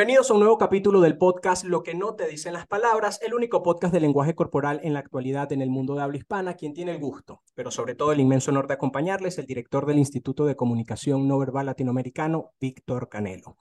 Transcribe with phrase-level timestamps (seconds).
[0.00, 3.34] Bienvenidos a un nuevo capítulo del podcast Lo que no te dicen las palabras, el
[3.34, 6.72] único podcast de lenguaje corporal en la actualidad en el mundo de habla hispana, quien
[6.72, 10.46] tiene el gusto, pero sobre todo el inmenso honor de acompañarles, el director del Instituto
[10.46, 13.58] de Comunicación No Verbal Latinoamericano, Víctor Canelo.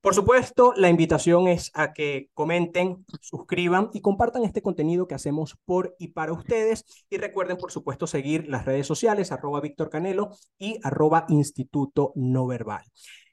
[0.00, 5.58] Por supuesto, la invitación es a que comenten, suscriban y compartan este contenido que hacemos
[5.64, 6.84] por y para ustedes.
[7.10, 12.46] Y recuerden, por supuesto, seguir las redes sociales, arroba Víctor Canelo y arroba Instituto No
[12.46, 12.84] Verbal.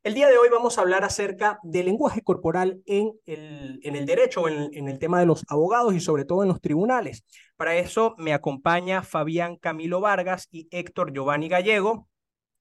[0.02, 4.06] El día de hoy vamos a hablar acerca del lenguaje corporal en el, en el
[4.06, 7.26] derecho, en, en, el tema de los abogados y sobre todo en los tribunales.
[7.58, 12.08] Para eso me acompaña Fabián Camilo Vargas y Héctor Giovanni Gallego.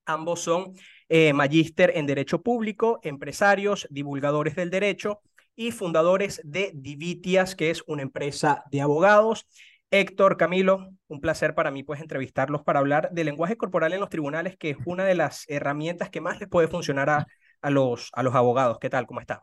[0.05, 0.73] Ambos son
[1.09, 5.21] eh, magíster en Derecho Público, empresarios, divulgadores del derecho
[5.55, 9.47] y fundadores de Divitias, que es una empresa de abogados.
[9.91, 14.11] Héctor, Camilo, un placer para mí pues entrevistarlos para hablar del lenguaje corporal en los
[14.11, 17.27] tribunales, que es una de las herramientas que más les puede funcionar a,
[17.63, 18.79] a, los, a los abogados.
[18.79, 19.07] ¿Qué tal?
[19.07, 19.41] ¿Cómo están?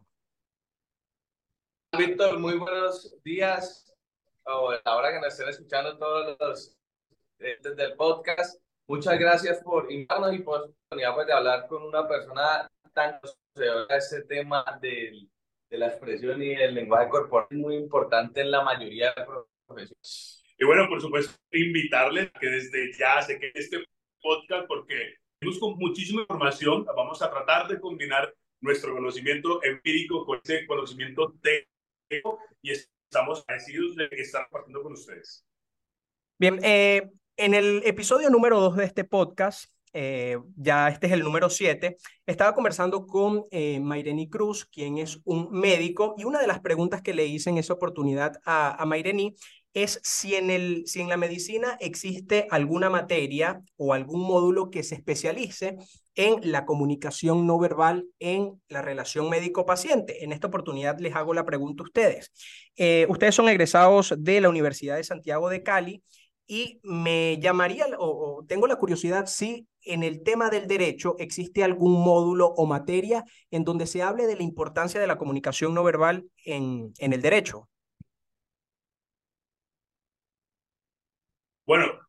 [1.98, 3.92] Víctor, muy buenos días.
[4.84, 6.78] Ahora que nos estén escuchando todos los
[7.40, 11.68] eh, desde el podcast, muchas gracias por invitarnos y por la oportunidad pues, de hablar
[11.68, 15.28] con una persona tan conocedora este tema de,
[15.72, 19.26] de la expresión y el lenguaje corporal, muy importante en la mayoría de
[20.58, 23.86] Y bueno, por supuesto, invitarles que desde ya se quede este
[24.22, 26.86] podcast porque tenemos muchísima información.
[26.86, 33.96] Vamos a tratar de combinar nuestro conocimiento empírico con ese conocimiento técnico y estamos agradecidos
[33.96, 35.46] de estar compartiendo con ustedes.
[36.38, 41.22] Bien, eh, en el episodio número 2 de este podcast, eh, ya este es el
[41.22, 46.48] número 7, estaba conversando con eh, Maireni Cruz, quien es un médico, y una de
[46.48, 49.36] las preguntas que le hice en esa oportunidad a, a Maireni
[49.76, 54.84] es si en, el, si en la medicina existe alguna materia o algún módulo que
[54.84, 55.76] se especialice
[56.16, 60.24] en la comunicación no verbal en la relación médico-paciente.
[60.24, 62.32] En esta oportunidad les hago la pregunta a ustedes.
[62.78, 66.02] Eh, ustedes son egresados de la Universidad de Santiago de Cali
[66.48, 71.66] y me llamaría o, o tengo la curiosidad si en el tema del derecho existe
[71.66, 75.84] algún módulo o materia en donde se hable de la importancia de la comunicación no
[75.84, 77.68] verbal en, en el derecho.
[81.66, 82.00] Bueno,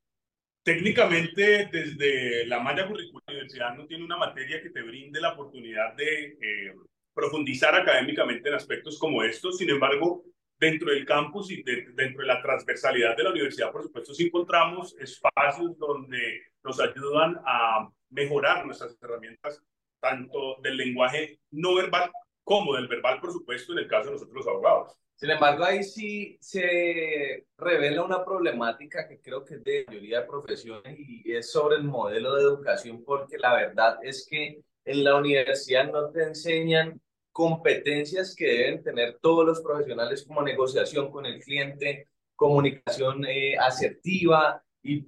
[0.62, 5.32] técnicamente desde la malla curricular la universidad no tiene una materia que te brinde la
[5.32, 6.74] oportunidad de eh,
[7.14, 9.56] profundizar académicamente en aspectos como estos.
[9.56, 10.24] Sin embargo,
[10.58, 14.26] dentro del campus y de, dentro de la transversalidad de la universidad, por supuesto, sí
[14.26, 19.62] encontramos espacios donde nos ayudan a mejorar nuestras herramientas,
[20.00, 22.10] tanto del lenguaje no verbal
[22.44, 24.96] como del verbal, por supuesto, en el caso de nosotros los abogados.
[25.16, 30.26] Sin embargo, ahí sí se revela una problemática que creo que es de mayoría de
[30.26, 35.16] profesiones y es sobre el modelo de educación, porque la verdad es que en la
[35.16, 37.00] universidad no te enseñan
[37.32, 44.62] competencias que deben tener todos los profesionales como negociación con el cliente, comunicación eh, asertiva
[44.82, 45.06] y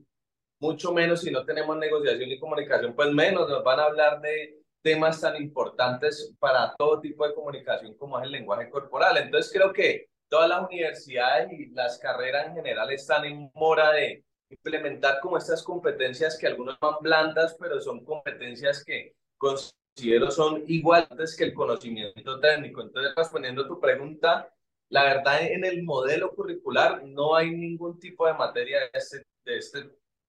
[0.58, 4.57] mucho menos si no tenemos negociación y comunicación, pues menos nos van a hablar de
[4.88, 9.18] temas tan importantes para todo tipo de comunicación como es el lenguaje corporal.
[9.18, 14.24] Entonces creo que todas las universidades y las carreras en general están en mora de
[14.48, 21.36] implementar como estas competencias que algunos van blandas, pero son competencias que considero son iguales
[21.36, 22.80] que el conocimiento técnico.
[22.80, 24.50] Entonces, respondiendo a tu pregunta,
[24.88, 29.58] la verdad en el modelo curricular no hay ningún tipo de materia de, este, de,
[29.58, 29.78] este,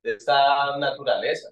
[0.03, 1.49] de esta naturaleza.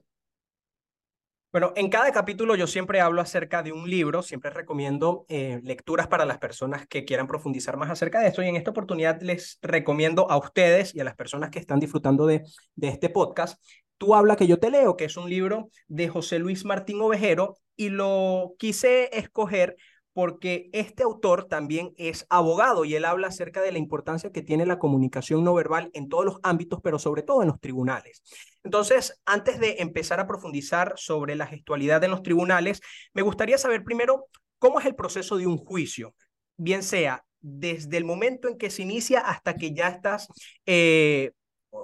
[1.57, 6.07] Bueno, en cada capítulo yo siempre hablo acerca de un libro, siempre recomiendo eh, lecturas
[6.07, 9.57] para las personas que quieran profundizar más acerca de esto y en esta oportunidad les
[9.63, 12.43] recomiendo a ustedes y a las personas que están disfrutando de,
[12.75, 13.59] de este podcast,
[13.97, 17.57] Tú habla que yo te leo, que es un libro de José Luis Martín Ovejero
[17.75, 19.77] y lo quise escoger
[20.17, 24.65] porque este autor también es abogado y él habla acerca de la importancia que tiene
[24.65, 28.23] la comunicación no verbal en todos los ámbitos, pero sobre todo en los tribunales.
[28.63, 32.81] Entonces, antes de empezar a profundizar sobre la gestualidad en los tribunales,
[33.13, 34.25] me gustaría saber primero
[34.57, 36.15] cómo es el proceso de un juicio,
[36.57, 40.29] bien sea desde el momento en que se inicia hasta que ya estás
[40.65, 41.29] eh,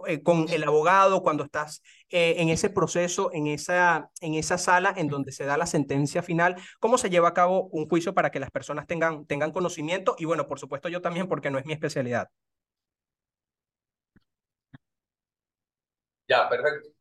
[0.07, 4.93] eh, con el abogado, cuando estás eh, en ese proceso, en esa, en esa sala
[4.97, 8.31] en donde se da la sentencia final, cómo se lleva a cabo un juicio para
[8.31, 11.65] que las personas tengan, tengan conocimiento y bueno, por supuesto yo también porque no es
[11.65, 12.29] mi especialidad.
[16.27, 16.92] Ya, perfecto.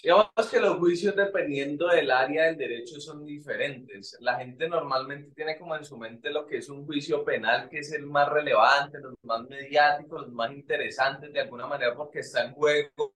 [0.00, 4.16] Digamos que los juicios, dependiendo del área del derecho, son diferentes.
[4.20, 7.80] La gente normalmente tiene como en su mente lo que es un juicio penal, que
[7.80, 12.44] es el más relevante, los más mediáticos, los más interesantes de alguna manera, porque está
[12.44, 13.12] en juego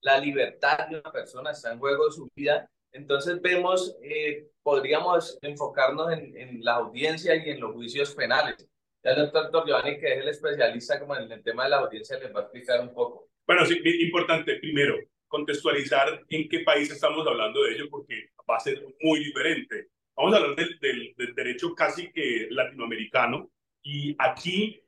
[0.00, 2.68] la libertad de una persona, está en juego su vida.
[2.90, 8.68] Entonces vemos, eh, podríamos enfocarnos en, en la audiencia y en los juicios penales.
[9.04, 12.18] Ya el doctor Giovanni, que es el especialista como en el tema de la audiencia,
[12.18, 13.28] les va a explicar un poco.
[13.46, 14.96] Bueno, sí, importante, primero,
[15.28, 19.88] contextualizar en qué país estamos hablando de ello, porque va a ser muy diferente.
[20.16, 23.50] Vamos a hablar del, del, del derecho casi que latinoamericano,
[23.82, 24.80] y aquí,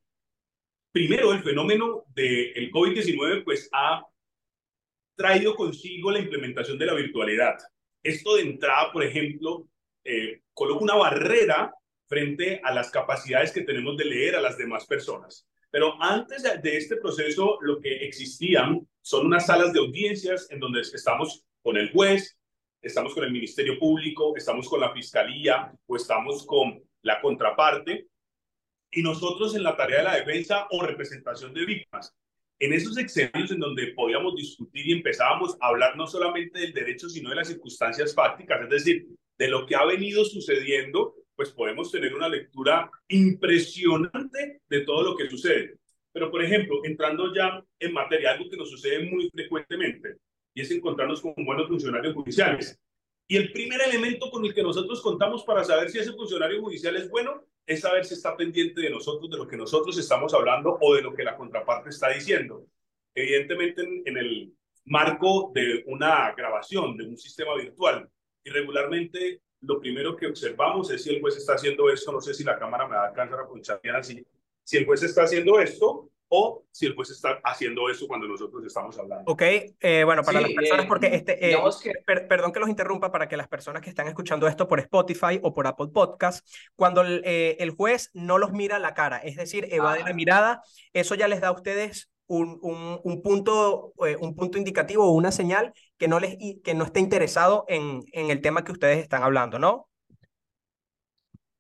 [0.91, 4.05] primero, el fenómeno del COVID-19 pues ha
[5.17, 7.59] traído consigo la implementación de la virtualidad.
[8.03, 9.69] Esto de entrada, por ejemplo,
[10.05, 11.75] eh, coloca una barrera
[12.07, 15.47] frente a las capacidades que tenemos de leer a las demás personas.
[15.71, 20.81] Pero antes de este proceso, lo que existían son unas salas de audiencias en donde
[20.81, 22.39] estamos con el juez,
[22.81, 28.07] estamos con el Ministerio Público, estamos con la Fiscalía o estamos con la contraparte,
[28.91, 32.15] y nosotros en la tarea de la defensa o representación de víctimas.
[32.59, 37.09] En esos escenarios en donde podíamos discutir y empezábamos a hablar no solamente del derecho,
[37.09, 39.07] sino de las circunstancias fácticas, es decir,
[39.37, 45.17] de lo que ha venido sucediendo, pues podemos tener una lectura impresionante de todo lo
[45.17, 45.77] que sucede.
[46.11, 50.17] Pero, por ejemplo, entrando ya en materia, algo que nos sucede muy frecuentemente,
[50.53, 52.77] y es encontrarnos con buenos funcionarios judiciales.
[53.29, 56.97] Y el primer elemento con el que nosotros contamos para saber si ese funcionario judicial
[56.97, 60.77] es bueno es saber si está pendiente de nosotros, de lo que nosotros estamos hablando
[60.81, 62.67] o de lo que la contraparte está diciendo.
[63.15, 64.53] Evidentemente, en, el
[64.87, 68.11] marco de una grabación, de un sistema virtual,
[68.43, 72.35] y regularmente lo primero que observamos es si el juez está haciendo esto, no sé
[72.35, 74.25] si la cámara me va a alcanzar a ponchar bien así,
[74.63, 78.63] si el juez está haciendo esto o si el juez está haciendo eso cuando nosotros
[78.65, 79.31] estamos hablando.
[79.31, 81.57] Ok, eh, bueno, para las personas, porque eh, este, eh,
[82.29, 85.55] perdón que los interrumpa, para que las personas que están escuchando esto por Spotify o
[85.55, 86.47] por Apple Podcast,
[86.77, 90.63] cuando el, el juez no los mira a la cara, es decir, evade la mirada,
[90.93, 95.33] eso ya les da a ustedes un, un, un punto, un punto indicativo o una
[95.33, 99.23] señal que no, les, que no esté interesado en, en el tema que ustedes están
[99.23, 99.89] hablando, ¿no?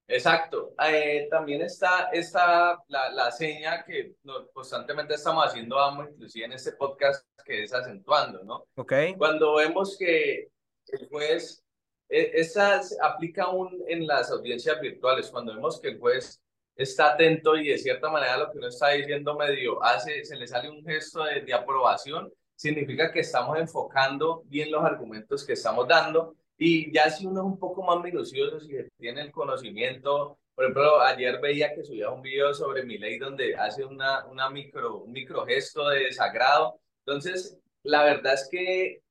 [0.07, 0.75] Exacto.
[0.83, 4.15] Eh, también está, está la, la seña que
[4.55, 8.65] constantemente estamos haciendo, vamos, inclusive en este podcast, que es acentuando, ¿no?
[8.77, 8.93] Ok.
[9.19, 10.49] Cuando vemos que
[10.87, 11.63] el juez,
[12.09, 16.41] e, esa aplica aún en las audiencias virtuales, cuando vemos que el juez
[16.75, 20.47] está atento y de cierta manera lo que uno está diciendo medio hace, se le
[20.47, 25.87] sale un gesto de, de aprobación, significa que estamos enfocando bien los argumentos que estamos
[25.87, 30.65] dando y ya si uno es un poco más minucioso, si tiene el conocimiento, por
[30.65, 35.05] ejemplo, ayer veía que subía un video sobre mi ley donde hace una, una micro,
[35.05, 36.81] un micro gesto de desagrado.
[37.07, 39.03] Entonces, la verdad es que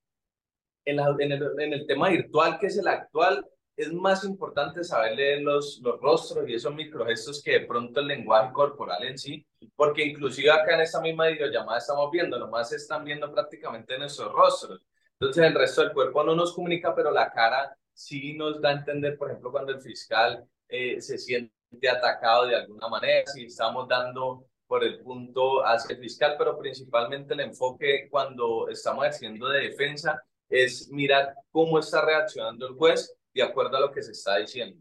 [0.84, 5.42] en, el, en el tema virtual, que es el actual, es más importante saber leer
[5.44, 9.46] los, los rostros y esos microgestos que de pronto el lenguaje corporal en sí,
[9.76, 14.82] porque inclusive acá en esta misma videollamada estamos viendo, nomás están viendo prácticamente nuestros rostros.
[15.20, 18.74] Entonces el resto del cuerpo no nos comunica, pero la cara sí nos da a
[18.74, 21.54] entender, por ejemplo, cuando el fiscal eh, se siente
[21.88, 27.36] atacado de alguna manera, si estamos dando por el punto hacia el fiscal, pero principalmente
[27.36, 30.20] el enfoque cuando estamos haciendo de defensa
[30.50, 34.78] es mirar cómo está reaccionando el juez de acuerdo a lo que se está diciendo.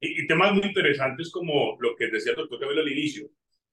[0.00, 3.28] Y, temas muy interesantes como lo que decía el doctor Cabello al inicio,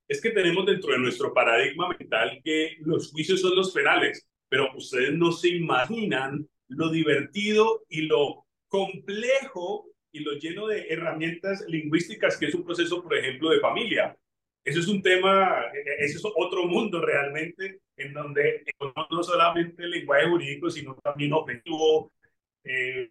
[0.07, 4.75] es que tenemos dentro de nuestro paradigma mental que los juicios son los penales, pero
[4.75, 12.37] ustedes no se imaginan lo divertido y lo complejo y lo lleno de herramientas lingüísticas
[12.37, 14.17] que es un proceso, por ejemplo, de familia.
[14.63, 15.61] Eso es un tema,
[15.99, 18.63] ese es otro mundo realmente, en donde
[19.11, 22.11] no solamente el lenguaje jurídico, sino también objetivo.
[22.63, 23.07] Eh,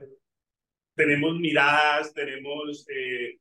[0.94, 3.38] tenemos miradas, tenemos eh,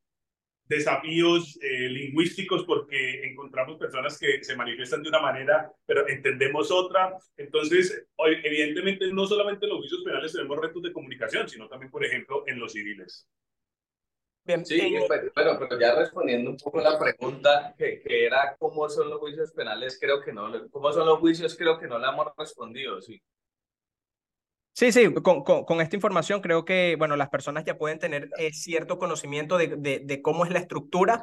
[0.65, 7.17] desafíos eh, lingüísticos porque encontramos personas que se manifiestan de una manera, pero entendemos otra.
[7.37, 11.91] Entonces, hoy, evidentemente, no solamente en los juicios penales tenemos retos de comunicación, sino también,
[11.91, 13.27] por ejemplo, en los civiles.
[14.45, 18.89] Bien, sí, eh, bueno, pero ya respondiendo un poco la pregunta que, que, era cómo
[18.89, 22.11] son los juicios penales, creo que no, cómo son los juicios, creo que no la
[22.11, 23.21] hemos respondido, sí.
[24.75, 28.51] Sí, sí, con, con, esta información creo que, bueno, las personas ya pueden tener eh,
[28.53, 31.21] cierto conocimiento de, de, de, cómo es la estructura.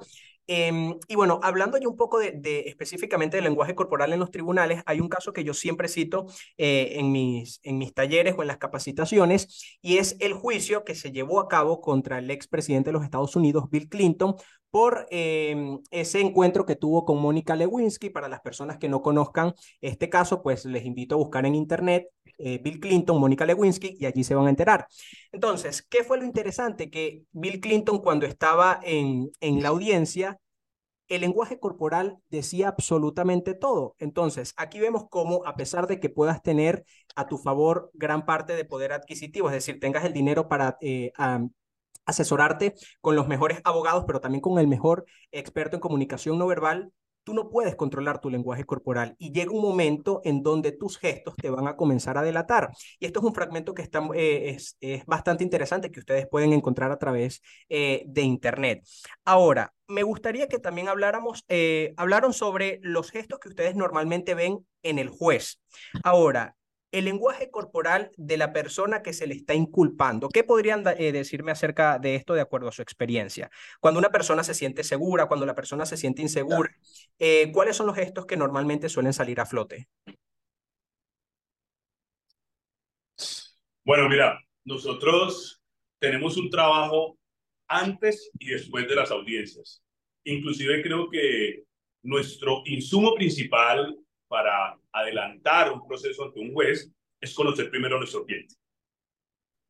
[0.52, 4.32] Em, y bueno, hablando ya un poco de, de, específicamente del lenguaje corporal en los
[4.32, 6.26] tribunales, hay un caso que yo siempre cito
[6.58, 10.96] eh, en, mis, en mis talleres o en las capacitaciones, y es el juicio que
[10.96, 14.34] se llevó a cabo contra el expresidente de los Estados Unidos, Bill Clinton,
[14.72, 18.10] por em, ese encuentro que tuvo con Mónica Lewinsky.
[18.10, 22.08] Para las personas que no conozcan este caso, pues les invito a buscar en internet
[22.38, 24.86] eh, Bill Clinton, Mónica Lewinsky, y allí se van a enterar.
[25.30, 26.90] Entonces, ¿qué fue lo interesante?
[26.90, 30.39] Que Bill Clinton, cuando estaba en, en la audiencia,
[31.10, 33.96] el lenguaje corporal decía absolutamente todo.
[33.98, 36.84] Entonces, aquí vemos cómo, a pesar de que puedas tener
[37.16, 41.12] a tu favor gran parte de poder adquisitivo, es decir, tengas el dinero para eh,
[42.06, 46.92] asesorarte con los mejores abogados, pero también con el mejor experto en comunicación no verbal,
[47.30, 51.36] tú no puedes controlar tu lenguaje corporal y llega un momento en donde tus gestos
[51.36, 52.70] te van a comenzar a delatar.
[52.98, 56.90] Y esto es un fragmento que está, eh, es, bastante interesante que ustedes pueden encontrar
[56.90, 58.82] a través eh, de Internet.
[59.24, 64.66] Ahora, me gustaría que también habláramos, eh, hablaron sobre los gestos que ustedes normalmente ven
[64.82, 65.60] en el juez.
[66.02, 66.56] Ahora,
[66.92, 70.28] el lenguaje corporal de la persona que se le está inculpando.
[70.28, 73.50] ¿Qué podrían eh, decirme acerca de esto de acuerdo a su experiencia?
[73.80, 76.70] Cuando una persona se siente segura, cuando la persona se siente insegura,
[77.18, 79.88] eh, ¿cuáles son los gestos que normalmente suelen salir a flote?
[83.84, 85.62] Bueno, mira, nosotros
[85.98, 87.18] tenemos un trabajo
[87.68, 89.82] antes y después de las audiencias.
[90.24, 91.64] Inclusive creo que
[92.02, 93.96] nuestro insumo principal
[94.30, 96.88] para adelantar un proceso ante un juez
[97.20, 98.54] es conocer primero a nuestro cliente.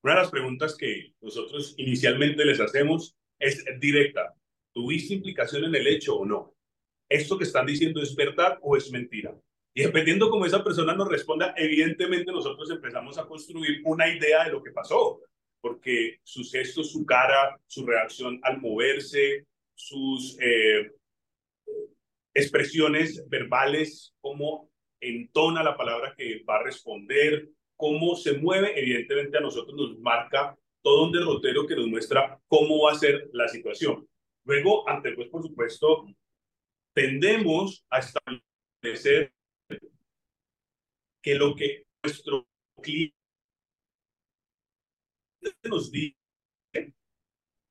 [0.03, 4.35] Una de las preguntas que nosotros inicialmente les hacemos es directa.
[4.75, 6.55] ¿Tuviste implicación en el hecho o no?
[7.09, 9.35] ¿Esto que están diciendo es verdad o es mentira?
[9.75, 14.53] Y dependiendo cómo esa persona nos responda, evidentemente nosotros empezamos a construir una idea de
[14.53, 15.21] lo que pasó,
[15.63, 20.93] porque sus gestos, su cara, su reacción al moverse, sus eh,
[22.35, 24.71] expresiones verbales, cómo
[25.01, 30.57] entona la palabra que va a responder, cómo se mueve, evidentemente a nosotros nos marca
[30.83, 34.07] todo un derrotero que nos muestra cómo va a ser la situación.
[34.45, 36.07] Luego, ante pues, por supuesto,
[36.95, 39.33] tendemos a establecer
[41.23, 42.47] que lo que nuestro
[42.83, 43.15] cliente
[45.65, 46.20] nos dice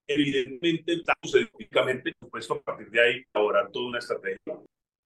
[0.10, 4.60] evidentemente estamos específicamente puesto a partir de ahí elaborar toda una estrategia.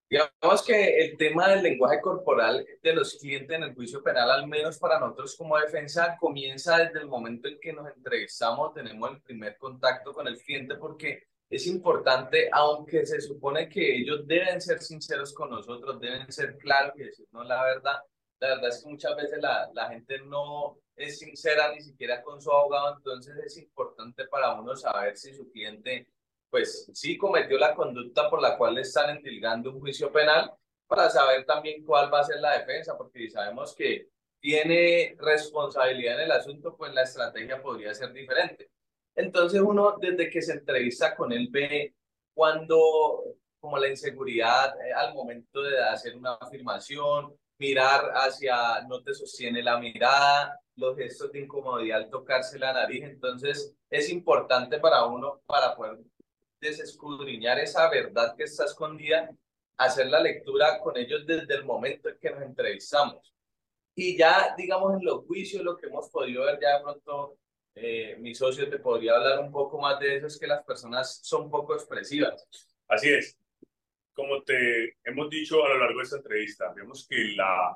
[0.09, 4.47] Digamos que el tema del lenguaje corporal de los clientes en el juicio penal, al
[4.47, 9.21] menos para nosotros como defensa, comienza desde el momento en que nos entrevistamos, tenemos el
[9.21, 14.79] primer contacto con el cliente, porque es importante, aunque se supone que ellos deben ser
[14.81, 17.99] sinceros con nosotros, deben ser claros y decirnos la verdad,
[18.39, 22.41] la verdad es que muchas veces la, la gente no es sincera ni siquiera con
[22.41, 26.07] su abogado, entonces es importante para uno saber si su cliente,
[26.49, 30.51] pues sí cometió la conducta por la cual le están endilgando un juicio penal,
[30.87, 34.09] para saber también cuál va a ser la defensa, porque si sabemos que
[34.39, 38.69] tiene responsabilidad en el asunto, pues la estrategia podría ser diferente.
[39.15, 41.95] Entonces uno desde que se entrevista con él ve
[42.33, 43.23] cuando
[43.59, 47.33] como la inseguridad eh, al momento de hacer una afirmación,
[47.63, 53.05] mirar hacia, no te sostiene la mirada, los gestos de incomodidad al tocarse la nariz.
[53.05, 55.99] Entonces, es importante para uno, para poder
[56.59, 59.29] desescudriñar esa verdad que está escondida,
[59.77, 63.33] hacer la lectura con ellos desde el momento en que nos entrevistamos.
[63.95, 67.37] Y ya, digamos, en los juicios, lo que hemos podido ver ya de pronto,
[67.75, 71.21] eh, mi socio te podría hablar un poco más de eso, es que las personas
[71.23, 72.45] son poco expresivas.
[72.89, 73.37] Así es
[74.13, 77.75] como te hemos dicho a lo largo de esta entrevista, vemos que la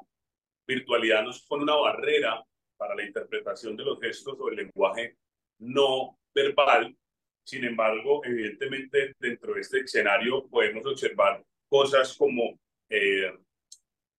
[0.68, 2.44] virtualidad nos pone una barrera
[2.78, 5.18] para la interpretación de los gestos o el lenguaje
[5.60, 6.96] no verbal.
[7.44, 13.34] Sin embargo, evidentemente, dentro de este escenario podemos observar cosas como eh,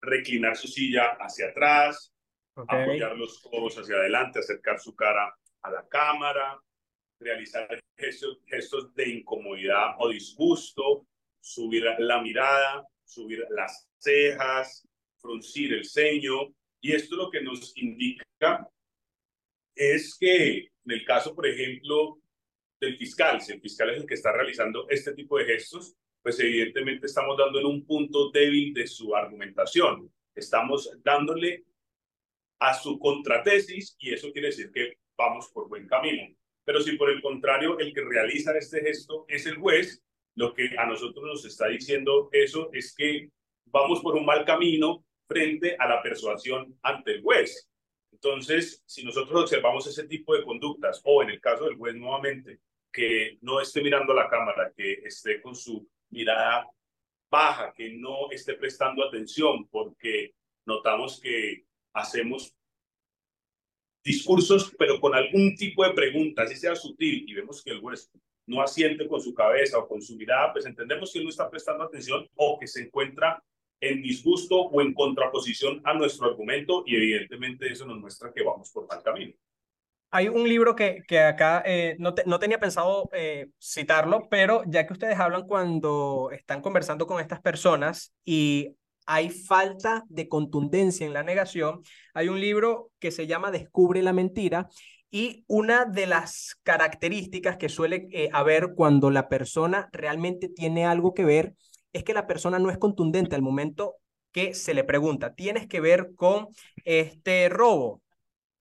[0.00, 2.12] reclinar su silla hacia atrás,
[2.54, 5.32] apoyar los codos hacia adelante, acercar su cara
[5.62, 6.58] a la cámara,
[7.20, 11.06] realizar gestos, gestos de incomodidad o disgusto,
[11.40, 14.86] subir la mirada, subir las cejas,
[15.18, 16.54] fruncir el ceño.
[16.80, 18.68] Y esto lo que nos indica
[19.74, 22.18] es que en el caso, por ejemplo,
[22.80, 26.38] del fiscal, si el fiscal es el que está realizando este tipo de gestos, pues
[26.40, 30.12] evidentemente estamos dando en un punto débil de su argumentación.
[30.34, 31.64] Estamos dándole
[32.60, 36.34] a su contratesis y eso quiere decir que vamos por buen camino.
[36.64, 40.02] Pero si por el contrario el que realiza este gesto es el juez,
[40.38, 43.28] lo que a nosotros nos está diciendo eso es que
[43.66, 47.68] vamos por un mal camino frente a la persuasión ante el juez.
[48.12, 52.60] Entonces, si nosotros observamos ese tipo de conductas, o en el caso del juez nuevamente,
[52.92, 56.70] que no esté mirando a la cámara, que esté con su mirada
[57.28, 60.34] baja, que no esté prestando atención, porque
[60.66, 61.64] notamos que
[61.94, 62.54] hacemos
[64.04, 68.08] discursos, pero con algún tipo de pregunta, así sea sutil, y vemos que el juez
[68.48, 71.48] no asiente con su cabeza o con su mirada, pues entendemos que él no está
[71.48, 73.42] prestando atención o que se encuentra
[73.80, 78.70] en disgusto o en contraposición a nuestro argumento y evidentemente eso nos muestra que vamos
[78.70, 79.34] por mal camino.
[80.10, 84.86] Hay un libro que, que acá eh, no, no, tenía pensado eh, citarlo, pero ya
[84.86, 88.74] que ustedes hablan cuando están conversando con estas personas y
[89.04, 91.82] hay falta de contundencia en la negación,
[92.14, 94.68] hay un libro que se llama Descubre la mentira
[95.10, 101.14] y una de las características que suele eh, haber cuando la persona realmente tiene algo
[101.14, 101.54] que ver
[101.92, 103.96] es que la persona no es contundente al momento
[104.32, 106.48] que se le pregunta, ¿tienes que ver con
[106.84, 108.02] este robo?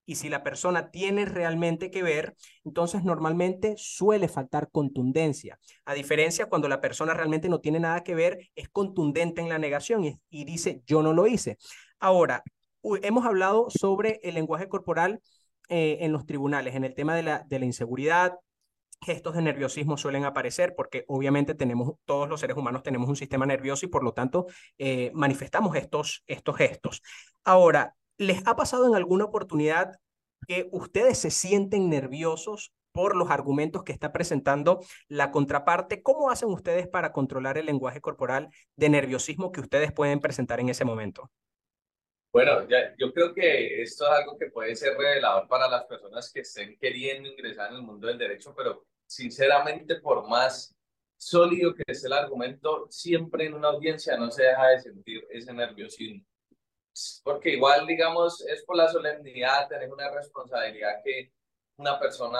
[0.08, 5.60] y si la persona tiene realmente que ver, entonces normalmente suele faltar contundencia.
[5.84, 9.60] A diferencia cuando la persona realmente no tiene nada que ver, es contundente en la
[9.60, 11.58] negación y, dice yo no lo hice.
[12.00, 12.42] Ahora,
[13.04, 15.20] hemos hablado sobre el lenguaje corporal
[15.70, 18.36] eh, en los tribunales, en el tema de la, inseguridad,
[19.02, 23.46] gestos de nerviosismo suelen aparecer porque obviamente tenemos, todos los seres humanos tenemos un sistema
[23.46, 24.48] nervioso y por lo tanto
[24.78, 26.24] eh, manifestamos estos
[26.58, 27.04] gestos.
[27.44, 30.00] Ahora, ¿Les ha pasado en alguna oportunidad
[30.48, 36.02] que ustedes se sienten nerviosos por los argumentos que está presentando la contraparte?
[36.02, 40.70] ¿Cómo hacen ustedes para controlar el lenguaje corporal de nerviosismo que ustedes pueden presentar en
[40.70, 41.30] ese momento?
[42.38, 46.32] Bueno, ya, yo creo que esto es algo que puede ser revelador para las personas
[46.32, 50.72] que estén queriendo ingresar en el mundo del derecho, pero sinceramente, por más
[51.17, 55.51] sólido que esté el argumento, siempre en una audiencia no se deja de sentir ese
[55.51, 56.24] nerviosismo.
[57.24, 61.32] Porque igual, digamos, es por la solemnidad, tenés una responsabilidad que
[61.77, 62.39] una persona,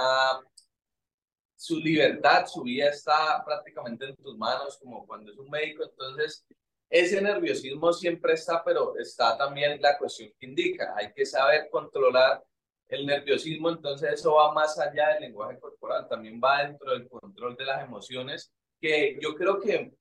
[1.56, 6.46] su libertad, su vida está prácticamente en tus manos, como cuando es un médico, entonces
[6.90, 12.44] ese nerviosismo siempre está, pero está también la cuestión que indica, hay que saber controlar
[12.88, 17.56] el nerviosismo, entonces eso va más allá del lenguaje corporal, también va dentro del control
[17.58, 19.92] de las emociones, que yo creo que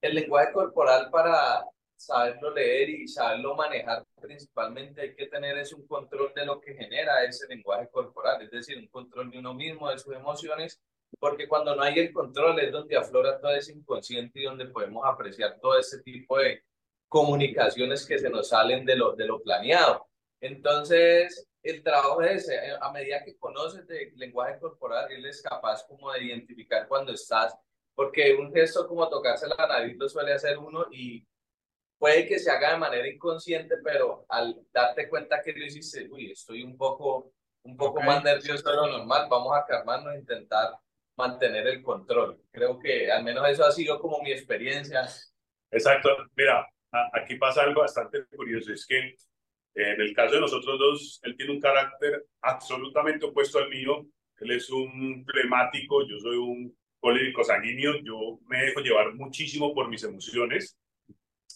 [0.00, 1.64] el lenguaje corporal para
[1.96, 6.74] saberlo leer y saberlo manejar principalmente hay que tener es un control de lo que
[6.74, 10.80] genera ese lenguaje corporal, es decir, un control de uno mismo, de sus emociones,
[11.18, 15.04] porque cuando no hay el control es donde aflora todo ese inconsciente y donde podemos
[15.04, 16.62] apreciar todo ese tipo de
[17.08, 20.06] comunicaciones que se nos salen de lo, de lo planeado.
[20.40, 25.42] Entonces, el trabajo es ese, eh, a medida que conoces el lenguaje corporal, él es
[25.42, 27.56] capaz como de identificar cuando estás,
[27.94, 31.26] porque un gesto como tocarse la nariz lo suele hacer uno y
[31.98, 36.30] puede que se haga de manera inconsciente, pero al darte cuenta que lo hiciste, uy,
[36.30, 37.32] estoy un poco,
[37.64, 40.78] un poco más nervioso de lo normal, vamos a calmarnos intentar
[41.18, 42.40] mantener el control.
[42.50, 45.06] Creo que al menos eso ha sido como mi experiencia.
[45.70, 46.08] Exacto.
[46.34, 46.66] Mira,
[47.12, 49.14] aquí pasa algo bastante curioso, es que
[49.74, 54.06] en el caso de nosotros dos, él tiene un carácter absolutamente opuesto al mío.
[54.38, 59.88] Él es un flemático, yo soy un colérico sanguíneo, yo me dejo llevar muchísimo por
[59.88, 60.78] mis emociones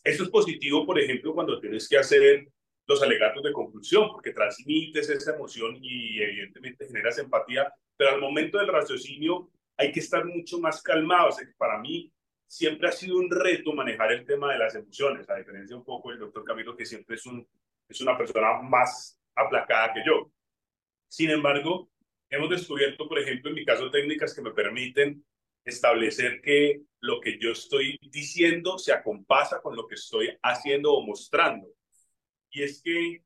[0.05, 2.49] eso es positivo, por ejemplo, cuando tienes que hacer
[2.87, 7.73] los alegatos de conclusión, porque transmites esa emoción y evidentemente generas empatía,
[8.03, 11.29] pero al momento del raciocinio hay que estar mucho más calmado.
[11.29, 12.13] O sea, que para mí
[12.49, 16.11] siempre ha sido un reto manejar el tema de las emociones, a diferencia un poco
[16.11, 17.47] del doctor Camilo, que siempre es, un,
[17.89, 20.33] es una persona más aplacada que yo.
[21.07, 21.93] Sin embargo,
[22.29, 25.25] hemos descubierto, por ejemplo, en mi caso, técnicas que me permiten
[25.65, 31.07] establecer que lo que yo estoy diciendo se acompasa con lo que estoy haciendo o
[31.07, 31.69] mostrando.
[32.51, 33.23] Y es que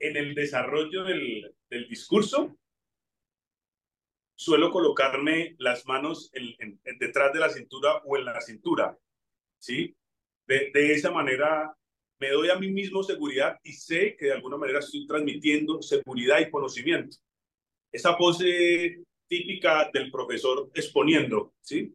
[0.00, 2.56] en el desarrollo del, del discurso,
[4.34, 6.30] suelo colocarme las manos
[6.98, 8.98] detrás de la cintura o en la cintura,
[9.58, 9.94] ¿sí?
[10.46, 11.74] De, de esa manera
[12.18, 16.40] me doy a mí mismo seguridad y sé que de alguna manera estoy transmitiendo seguridad
[16.40, 17.16] y conocimiento.
[17.92, 21.94] Esa pose típica del profesor exponiendo, ¿sí?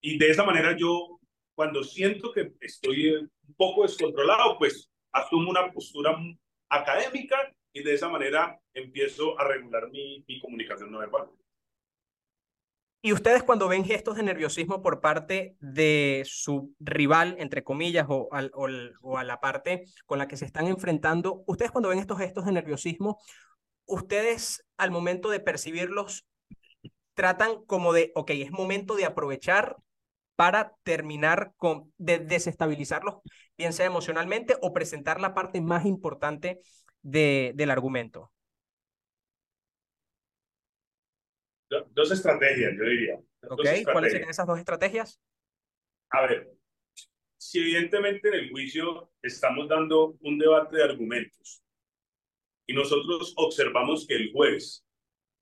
[0.00, 1.18] Y de esa manera yo,
[1.54, 6.16] cuando siento que estoy un poco descontrolado, pues asumo una postura
[6.68, 11.28] académica y de esa manera empiezo a regular mi, mi comunicación no verbal.
[13.02, 18.28] Y ustedes cuando ven gestos de nerviosismo por parte de su rival, entre comillas, o,
[18.32, 22.18] al, o, a la parte con la que se están enfrentando, ustedes cuando ven estos
[22.18, 23.18] gestos de nerviosismo,
[23.84, 26.26] ustedes al momento de percibirlos
[27.12, 29.76] tratan como de, ok, es momento de aprovechar
[30.34, 33.16] para terminar con, de desestabilizarlos,
[33.58, 36.60] bien sea emocionalmente o presentar la parte más importante
[37.06, 38.32] de, del argumento.
[41.90, 43.20] Dos estrategias, yo diría.
[43.48, 45.20] Ok, ¿cuáles serían esas dos estrategias?
[46.10, 46.52] A ver,
[47.36, 51.62] si evidentemente en el juicio estamos dando un debate de argumentos
[52.66, 54.84] y nosotros observamos que el juez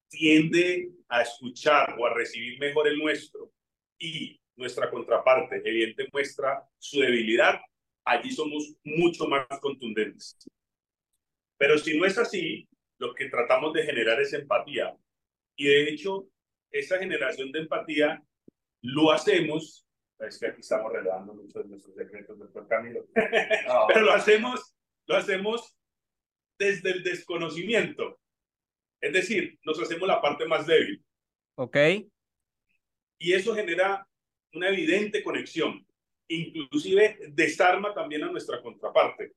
[0.09, 3.53] tiende a escuchar o a recibir mejor el nuestro
[3.99, 7.59] y nuestra contraparte evidente muestra su debilidad,
[8.05, 10.37] allí somos mucho más contundentes.
[11.57, 14.97] Pero si no es así, lo que tratamos de generar es empatía.
[15.57, 16.29] Y de hecho,
[16.71, 18.23] esa generación de empatía
[18.83, 19.87] lo hacemos,
[20.19, 23.07] es que aquí estamos revelando muchos de nuestros secretos, doctor Camilo,
[23.89, 24.75] pero lo hacemos,
[25.07, 25.77] lo hacemos
[26.59, 28.21] desde el desconocimiento.
[29.01, 31.05] Es decir, nos hacemos la parte más débil.
[31.57, 31.77] Ok.
[33.19, 34.07] Y eso genera
[34.53, 35.87] una evidente conexión.
[36.29, 39.33] Inclusive desarma también a nuestra contraparte.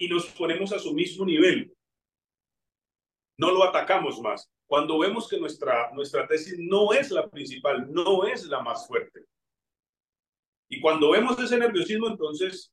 [0.00, 1.72] Y nos ponemos a su mismo nivel.
[3.36, 4.50] No lo atacamos más.
[4.66, 9.26] Cuando vemos que nuestra, nuestra tesis no es la principal, no es la más fuerte.
[10.70, 12.72] Y cuando vemos ese nerviosismo, entonces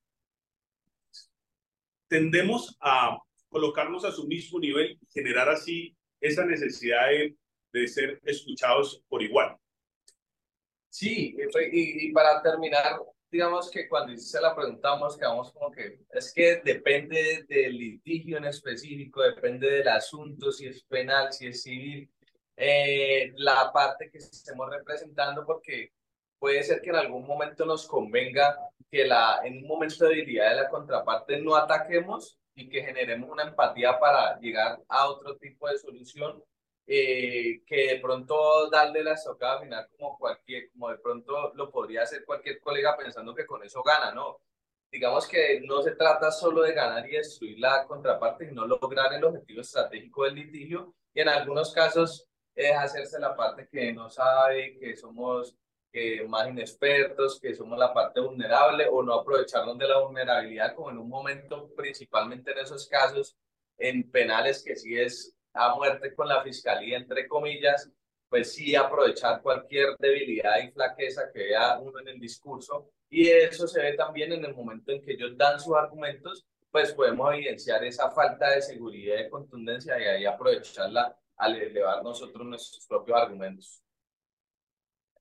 [2.08, 3.18] tendemos a
[3.50, 7.36] colocarnos a su mismo nivel y generar así esa necesidad de,
[7.74, 9.58] de ser escuchados por igual.
[10.90, 11.36] Sí,
[11.72, 16.62] y, y, para terminar, digamos que cuando hice la preguntamos, quedamos como que es que
[16.64, 22.10] depende del litigio en específico, depende del asunto, si es penal, si es civil,
[22.56, 25.92] eh, la parte que estemos representando, porque
[26.40, 28.58] puede ser que en algún momento nos convenga
[28.90, 33.30] que la, en un momento de debilidad de la contraparte no ataquemos y que generemos
[33.30, 36.44] una empatía para llegar a otro tipo de solución
[36.88, 42.04] eh, que de pronto darle la estocada final como cualquier, como de pronto lo podría
[42.04, 44.40] hacer cualquier colega pensando que con eso gana, ¿no?
[44.90, 49.24] Digamos que no se trata solo de ganar y destruir la contraparte, sino lograr el
[49.26, 54.78] objetivo estratégico del litigio y en algunos casos es hacerse la parte que no sabe,
[54.80, 55.56] que somos
[55.92, 60.90] que más inexpertos, que somos la parte vulnerable o no aprovecharnos de la vulnerabilidad como
[60.92, 63.38] en un momento, principalmente en esos casos,
[63.78, 67.90] en penales que sí es a muerte con la fiscalía, entre comillas,
[68.30, 72.90] pues sí aprovechar cualquier debilidad y flaqueza que vea uno en el discurso.
[73.10, 76.94] Y eso se ve también en el momento en que ellos dan sus argumentos, pues
[76.94, 82.46] podemos evidenciar esa falta de seguridad y de contundencia y ahí aprovecharla al elevar nosotros
[82.46, 83.84] nuestros propios argumentos.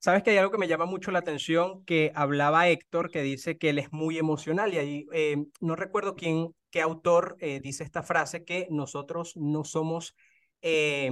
[0.06, 3.58] Sabes que hay algo que me llama mucho la atención, que hablaba Héctor, que dice
[3.58, 7.82] que él es muy emocional y ahí eh, no recuerdo quién, qué autor eh, dice
[7.82, 10.14] esta frase, que nosotros no somos,
[10.62, 11.10] eh,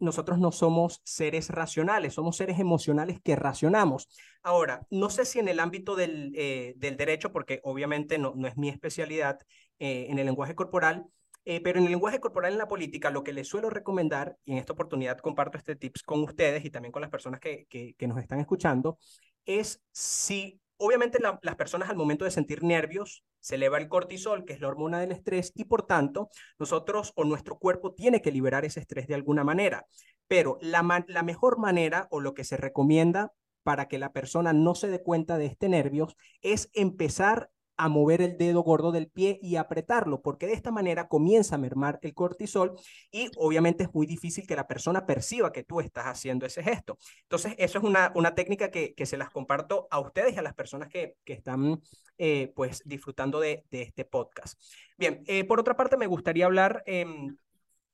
[0.00, 4.08] nosotros no somos seres racionales, somos seres emocionales que racionamos.
[4.42, 6.32] Ahora, no sé si en el ámbito del,
[6.76, 9.38] del derecho, porque obviamente no, no es mi especialidad
[9.78, 11.06] en el lenguaje corporal,
[11.48, 14.50] eh, pero en el lenguaje corporal en la política, lo que les suelo recomendar, y
[14.50, 18.08] en esta oportunidad comparto este tips con ustedes y también con las personas que, que,
[18.08, 18.98] nos están escuchando,
[19.44, 24.52] es si, obviamente, las personas al momento de sentir nervios, se eleva el cortisol, que
[24.52, 28.64] es la hormona del estrés, y por tanto, nosotros o nuestro cuerpo tiene que liberar
[28.64, 29.86] ese estrés de alguna manera.
[30.28, 34.74] Pero la, la mejor manera o lo que se recomienda para que la persona no
[34.74, 39.38] se dé cuenta de este nervios es empezar a mover el dedo gordo del pie
[39.42, 42.78] y apretarlo, porque de esta manera comienza a mermar el cortisol
[43.10, 46.98] y obviamente es muy difícil que la persona perciba que tú estás haciendo ese gesto.
[47.22, 50.42] Entonces, eso es una, una técnica que, que se las comparto a ustedes y a
[50.42, 51.80] las personas que, que están
[52.18, 54.58] eh, pues disfrutando de, de, este podcast.
[54.96, 57.36] Bien, eh, por otra parte, me gustaría hablar em,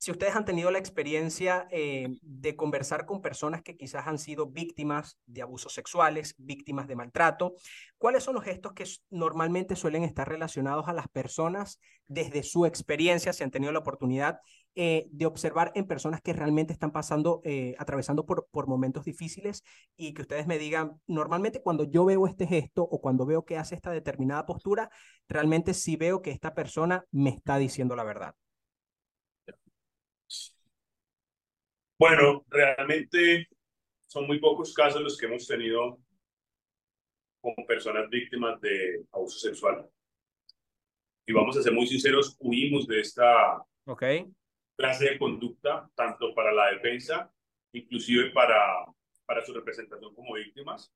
[0.02, 4.48] si ustedes han tenido la experiencia eh, de conversar con personas que quizás han sido
[4.48, 7.54] víctimas de abusos sexuales, víctimas de maltrato,
[7.98, 13.32] ¿cuáles son los gestos que normalmente suelen estar relacionados a las personas desde su experiencia,
[13.32, 14.40] si han tenido la oportunidad
[14.74, 19.62] eh, de observar en personas que realmente están pasando, eh, atravesando por, por momentos difíciles
[19.96, 23.56] y que ustedes me digan, normalmente cuando yo veo este gesto o cuando veo que
[23.56, 24.90] hace esta determinada postura,
[25.28, 28.34] realmente sí veo que esta persona me está diciendo la verdad?
[32.02, 33.48] Bueno, realmente
[34.08, 36.00] son muy pocos casos los que hemos tenido
[37.40, 39.88] con personas víctimas de abuso sexual.
[41.24, 43.64] Y vamos a ser muy sinceros, huimos de esta
[44.76, 47.32] clase de conducta, tanto para la defensa,
[47.72, 48.84] inclusive para,
[49.24, 50.92] para su representación como víctimas,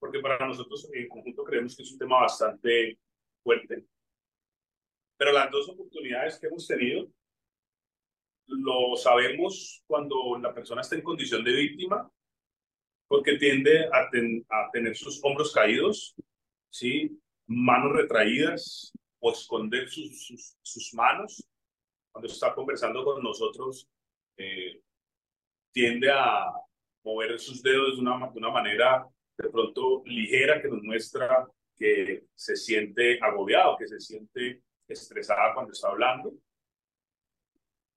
[0.00, 2.98] porque para nosotros en conjunto creemos que es un tema bastante
[3.44, 3.86] fuerte.
[5.16, 7.12] Pero las dos oportunidades que hemos tenido
[8.46, 12.10] lo sabemos cuando la persona está en condición de víctima,
[13.08, 16.14] porque tiende a, tener sus hombros caídos,
[16.70, 17.18] ¿sí?
[17.46, 21.42] manos retraídas o esconder sus, sus, manos.
[22.10, 23.86] Cuando está conversando con nosotros,
[24.36, 24.80] eh,
[25.72, 26.50] tiende a
[27.04, 29.06] mover sus dedos de una, de una manera
[29.38, 35.72] de pronto ligera que nos muestra que se siente agobiado, que se siente estresada cuando
[35.72, 36.32] está hablando.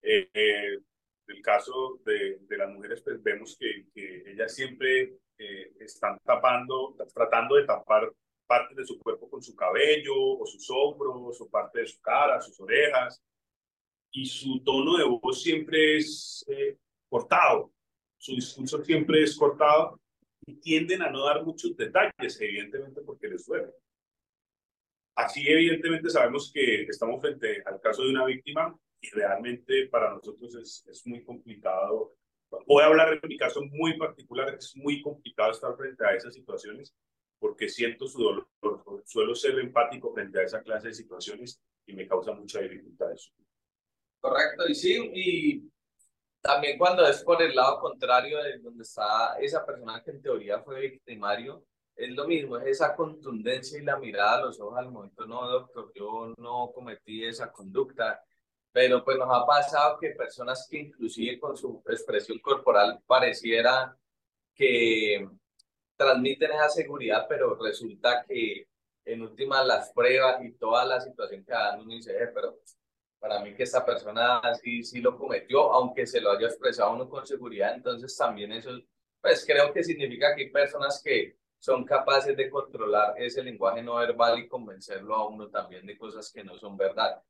[0.02, 5.74] Eh, en el caso de, de, las mujeres, pues vemos que, que ellas siempre eh,
[5.80, 8.12] están tapando, tratando de tapar
[8.46, 12.42] parte de su cuerpo con su cabello o sus hombros o parte de su cara,
[12.42, 13.24] sus orejas.
[14.12, 17.72] y su tono de voz siempre es eh, cortado,
[18.18, 20.02] su discurso siempre es cortado
[20.46, 23.72] y tienden a no dar muchos detalles, evidentemente porque les duele.
[25.16, 30.56] Así, evidentemente, sabemos que estamos frente al caso de una víctima y realmente para nosotros
[30.56, 32.16] es, es muy complicado.
[32.66, 36.34] Voy a hablar de mi caso muy particular, es muy complicado estar frente a esas
[36.34, 36.96] situaciones
[37.40, 38.48] porque siento su dolor,
[39.06, 43.32] suelo ser empático frente a esa clase de situaciones y me causa mucha dificultad eso.
[44.20, 45.72] Correcto, y sí, y
[46.42, 50.62] también cuando es por el lado contrario de donde está esa persona que en teoría
[50.62, 54.92] fue victimario, es lo mismo, es esa contundencia y la mirada a los ojos al
[54.92, 58.22] momento, no, doctor, yo no cometí esa conducta,
[58.80, 63.94] pero pues nos ha pasado que personas que inclusive con su expresión corporal pareciera
[64.56, 65.28] que
[65.98, 68.70] transmiten esa seguridad, pero resulta que
[69.04, 72.58] en últimas las pruebas y toda la situación que dan uno dice, eh, pero
[73.20, 77.10] para mí que esta persona sí, sí lo cometió, aunque se lo haya expresado uno
[77.10, 78.70] con seguridad, entonces también eso,
[79.20, 83.96] pues creo que significa que hay personas que son capaces de controlar ese lenguaje no
[83.96, 87.22] verbal y convencerlo a uno también de cosas que no son verdad.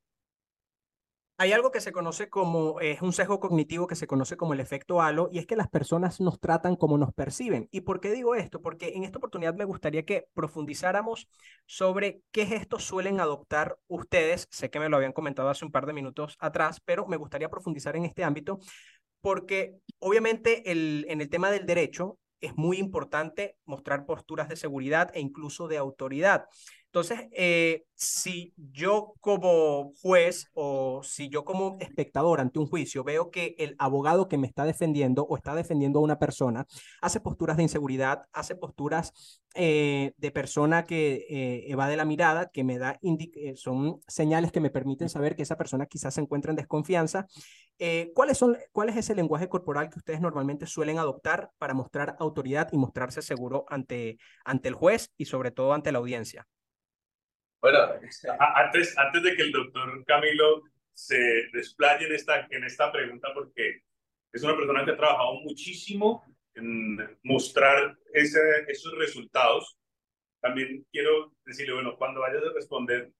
[1.42, 4.60] Hay algo que se conoce como, es un sesgo cognitivo que se conoce como el
[4.60, 7.70] efecto halo, y es que las personas nos tratan como nos perciben.
[7.72, 8.62] ¿Y por qué digo esto?
[8.62, 11.30] Porque en esta oportunidad me gustaría que profundizáramos
[11.66, 14.50] sobre qué gestos suelen adoptar ustedes.
[14.52, 17.48] Sé que me lo habían comentado hace un par de minutos atrás, pero me gustaría
[17.48, 18.60] profundizar en este ámbito
[19.22, 25.10] porque obviamente el, en el tema del derecho es muy importante mostrar posturas de seguridad
[25.14, 26.48] e incluso de autoridad.
[26.92, 33.30] Entonces, eh, si yo como juez o si yo como espectador ante un juicio veo
[33.30, 36.66] que el abogado que me está defendiendo o está defendiendo a una persona
[37.02, 42.64] hace posturas de inseguridad, hace posturas eh, de persona que eh, evade la mirada, que
[42.64, 43.00] me da,
[43.56, 47.28] son señales que me permiten saber que esa persona quizás se encuentra en desconfianza,
[48.16, 52.70] ¿cuáles son, ¿cuál es ese lenguaje corporal que ustedes normalmente suelen adoptar para mostrar autoridad
[52.72, 56.48] y mostrarse seguro ante, ante el juez y sobre todo ante la audiencia?
[57.62, 57.80] Bueno,
[58.56, 63.82] antes, antes de que el doctor Camilo se desplaye en esta, en esta pregunta, porque
[64.32, 66.24] es una persona que ha trabajado muchísimo
[66.56, 69.78] en mostrar ese, esos resultados,
[70.42, 73.12] también quiero decirle, bueno, cuando vayas a responder,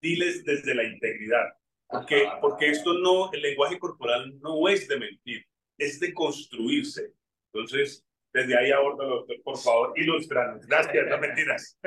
[0.00, 1.54] diles desde la integridad,
[1.88, 5.46] porque, porque esto no, el lenguaje corporal no es de mentir,
[5.78, 7.14] es de construirse.
[7.52, 10.66] Entonces, desde ahí abordalo, doctor, por favor, ilustranos.
[10.66, 11.78] Gracias, no mentiras.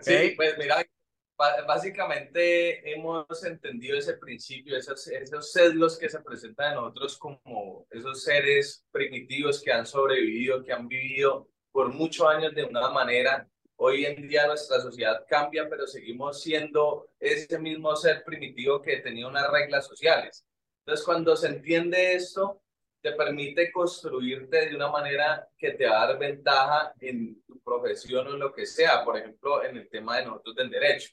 [0.00, 0.84] Sí, pues mira,
[1.66, 8.22] básicamente hemos entendido ese principio, esos, esos sesgos que se presentan en nosotros como esos
[8.22, 13.48] seres primitivos que han sobrevivido, que han vivido por muchos años de una manera.
[13.76, 19.26] Hoy en día nuestra sociedad cambia, pero seguimos siendo ese mismo ser primitivo que tenía
[19.26, 20.46] unas reglas sociales.
[20.84, 22.62] Entonces, cuando se entiende esto,
[23.02, 28.28] te permite construirte de una manera que te va a dar ventaja en tu profesión
[28.28, 31.12] o en lo que sea, por ejemplo, en el tema de nosotros del derecho.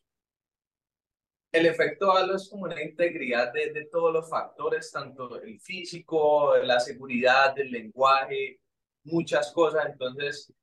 [1.51, 6.55] El efecto halo es como una integridad de, de todos los factores, tanto el físico,
[6.57, 8.59] la seguridad, el lenguaje,
[9.03, 9.87] muchas cosas.
[9.87, 10.53] Entonces,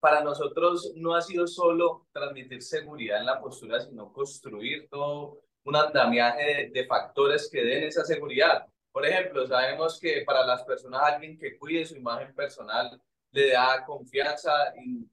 [0.00, 5.76] para nosotros no ha sido solo transmitir seguridad en la postura, sino construir todo un
[5.76, 8.66] andamiaje de, de factores que den esa seguridad.
[8.92, 13.00] Por ejemplo, sabemos que para las personas, alguien que cuide su imagen personal
[13.32, 15.06] le da confianza y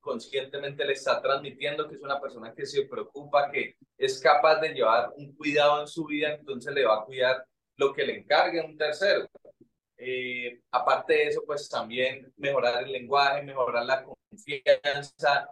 [0.00, 4.72] conscientemente le está transmitiendo que es una persona que se preocupa, que es capaz de
[4.72, 7.44] llevar un cuidado en su vida, entonces le va a cuidar
[7.76, 9.28] lo que le encargue un tercero.
[9.96, 15.50] Eh, aparte de eso, pues también mejorar el lenguaje, mejorar la confianza,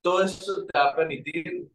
[0.00, 1.68] todo eso te va a permitir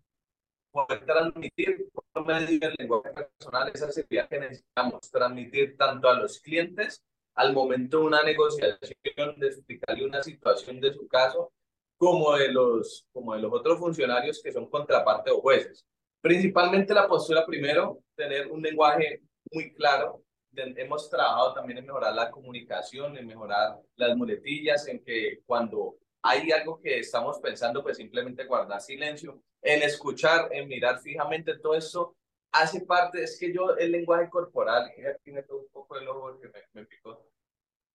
[0.76, 6.40] poder transmitir por medio del lenguaje personal esa seguridad que necesitamos transmitir tanto a los
[6.42, 7.02] clientes
[7.36, 11.54] al momento de una negociación, de explicarle una situación de su caso,
[11.98, 15.86] como de los, como de los otros funcionarios que son contraparte o jueces.
[16.20, 20.24] Principalmente la postura, primero, tener un lenguaje muy claro.
[20.58, 25.96] Hemos trabajado también en mejorar la comunicación, en mejorar las muletillas, en que cuando
[26.28, 31.76] hay algo que estamos pensando, pues simplemente guardar silencio, en escuchar, en mirar fijamente todo
[31.76, 32.16] eso,
[32.52, 36.48] hace parte, es que yo el lenguaje corporal, aquí me un poco el ojo que
[36.48, 37.24] me, me picó,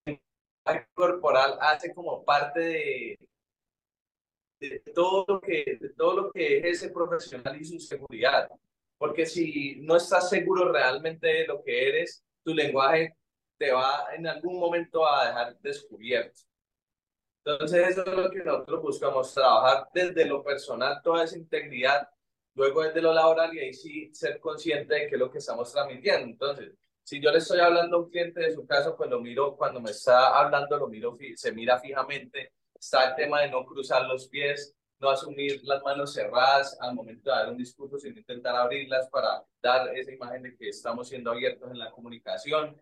[0.04, 0.20] el
[0.64, 3.18] lenguaje corporal hace como parte de,
[4.60, 8.48] de todo lo que de todo lo que es ese profesional y su seguridad.
[8.96, 13.16] Porque si no estás seguro realmente de lo que eres, tu lenguaje
[13.58, 16.42] te va en algún momento a dejar descubierto.
[17.44, 22.08] Entonces, eso es lo que nosotros buscamos, trabajar desde lo personal, toda esa integridad,
[22.54, 25.72] luego desde lo laboral y ahí sí ser consciente de qué es lo que estamos
[25.72, 26.26] transmitiendo.
[26.26, 29.56] Entonces, si yo le estoy hablando a un cliente de su caso, pues lo miro,
[29.56, 32.52] cuando me está hablando, lo miro, se mira fijamente.
[32.78, 37.30] Está el tema de no cruzar los pies, no asumir las manos cerradas al momento
[37.30, 41.30] de dar un discurso, sino intentar abrirlas para dar esa imagen de que estamos siendo
[41.30, 42.80] abiertos en la comunicación.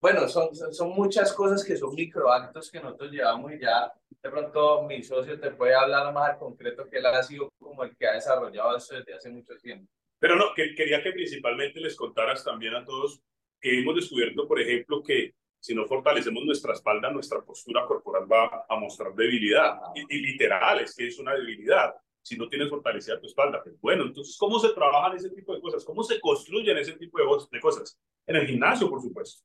[0.00, 4.82] Bueno, son, son muchas cosas que son microactos que nosotros llevamos y ya de pronto
[4.82, 8.06] mi socio te puede hablar más al concreto que él ha sido como el que
[8.06, 9.90] ha desarrollado eso desde hace mucho tiempo.
[10.18, 13.20] Pero no, que, quería que principalmente les contaras también a todos
[13.60, 18.66] que hemos descubierto, por ejemplo, que si no fortalecemos nuestra espalda, nuestra postura corporal va
[18.68, 19.78] a mostrar debilidad.
[19.94, 23.60] Y, literal, es que es una debilidad si no tienes fortalecida tu espalda.
[23.64, 25.84] Pero bueno, entonces, ¿cómo se trabajan ese tipo de cosas?
[25.84, 27.98] ¿Cómo se construyen ese tipo de, de cosas?
[28.26, 29.42] En el gimnasio, por supuesto.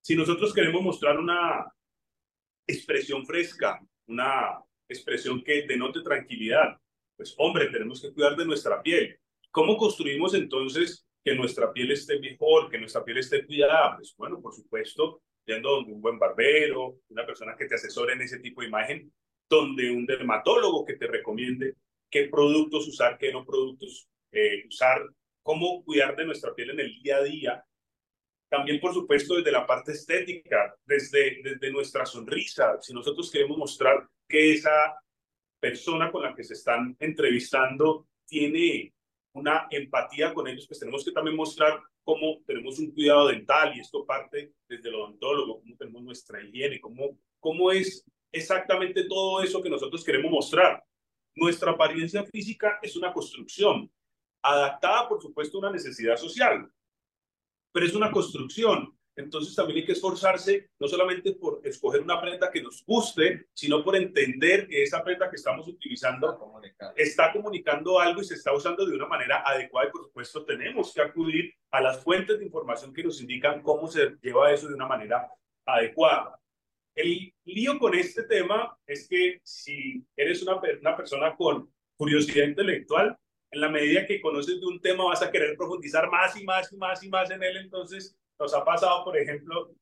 [0.00, 1.66] Si nosotros queremos mostrar una
[2.66, 4.58] expresión fresca, una
[4.88, 6.78] expresión que denote tranquilidad,
[7.16, 9.18] pues hombre, tenemos que cuidar de nuestra piel.
[9.50, 13.96] ¿Cómo construimos entonces que nuestra piel esté mejor, que nuestra piel esté cuidada?
[13.96, 18.22] Pues bueno, por supuesto, yendo donde un buen barbero, una persona que te asesore en
[18.22, 19.12] ese tipo de imagen,
[19.48, 21.74] donde un dermatólogo que te recomiende
[22.10, 25.02] qué productos usar, qué no productos eh, usar,
[25.42, 27.64] cómo cuidar de nuestra piel en el día a día,
[28.48, 32.78] también, por supuesto, desde la parte estética, desde, desde nuestra sonrisa.
[32.80, 34.98] Si nosotros queremos mostrar que esa
[35.60, 38.94] persona con la que se están entrevistando tiene
[39.32, 43.80] una empatía con ellos, pues tenemos que también mostrar cómo tenemos un cuidado dental y
[43.80, 49.62] esto parte desde el odontólogo, cómo tenemos nuestra higiene, cómo, cómo es exactamente todo eso
[49.62, 50.82] que nosotros queremos mostrar.
[51.34, 53.90] Nuestra apariencia física es una construcción
[54.42, 56.70] adaptada, por supuesto, a una necesidad social
[57.72, 58.98] pero es una construcción.
[59.18, 63.82] Entonces también hay que esforzarse no solamente por escoger una prenda que nos guste, sino
[63.82, 66.38] por entender que esa prenda que estamos utilizando
[66.94, 70.94] está comunicando algo y se está usando de una manera adecuada y por supuesto tenemos
[70.94, 74.74] que acudir a las fuentes de información que nos indican cómo se lleva eso de
[74.74, 75.28] una manera
[75.66, 76.38] adecuada.
[76.94, 83.18] El lío con este tema es que si eres una, una persona con curiosidad intelectual,
[83.50, 86.72] en la medida que conoces de un tema vas a querer profundizar más y más
[86.72, 87.56] y más y más en él.
[87.58, 89.72] Entonces, nos ha pasado, por ejemplo,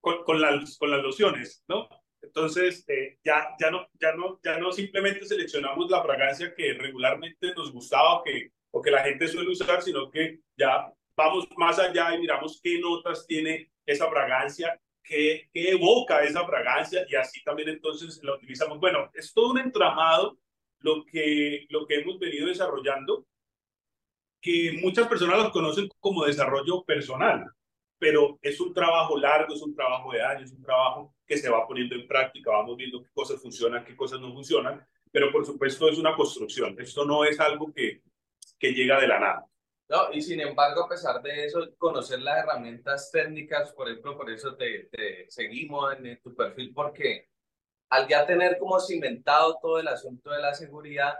[0.00, 1.88] con, con, las, con las lociones, ¿no?
[2.22, 7.52] Entonces, eh, ya, ya, no, ya, no, ya no simplemente seleccionamos la fragancia que regularmente
[7.54, 11.78] nos gustaba o que, o que la gente suele usar, sino que ya vamos más
[11.78, 17.42] allá y miramos qué notas tiene esa fragancia, qué, qué evoca esa fragancia y así
[17.42, 18.78] también entonces la utilizamos.
[18.78, 20.38] Bueno, es todo un entramado
[20.82, 23.26] lo que, lo que hemos venido desarrollando,
[24.40, 27.50] que muchas personas lo conocen como desarrollo personal,
[27.98, 31.48] pero es un trabajo largo, es un trabajo de años, es un trabajo que se
[31.48, 35.46] va poniendo en práctica, vamos viendo qué cosas funcionan, qué cosas no funcionan, pero por
[35.46, 38.02] supuesto es una construcción, esto no es algo que,
[38.58, 39.46] que llega de la nada.
[39.88, 44.30] No, y sin embargo, a pesar de eso, conocer las herramientas técnicas, por ejemplo, por
[44.30, 44.88] eso te
[45.28, 47.31] seguimos en tu perfil, porque
[47.92, 51.12] al ya tener como cimentado todo el asunto de la seguridad,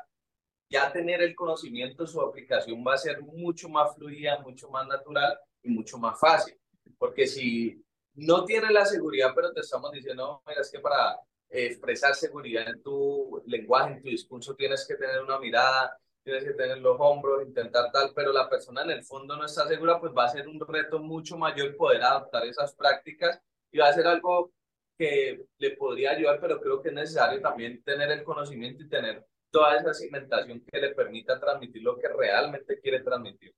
[0.71, 5.39] ya tener el conocimiento, su aplicación va a ser mucho más fluida, mucho más natural
[5.63, 6.59] y mucho más fácil.
[6.97, 11.19] Porque si no tienes la seguridad, pero te estamos diciendo, mira, es que para
[11.51, 16.55] expresar seguridad en tu lenguaje, en tu discurso, tienes que tener una mirada, tienes que
[16.55, 20.15] tener los hombros, intentar tal, pero la persona en el fondo no está segura, pues
[20.17, 23.39] va a ser un reto mucho mayor poder adaptar esas prácticas
[23.71, 24.51] y va a ser algo
[24.99, 29.25] que le podría ayudar, pero creo que es necesario también tener el conocimiento y tener
[29.51, 33.55] toda esa cimentación que le permita transmitir lo que realmente quiere transmitir.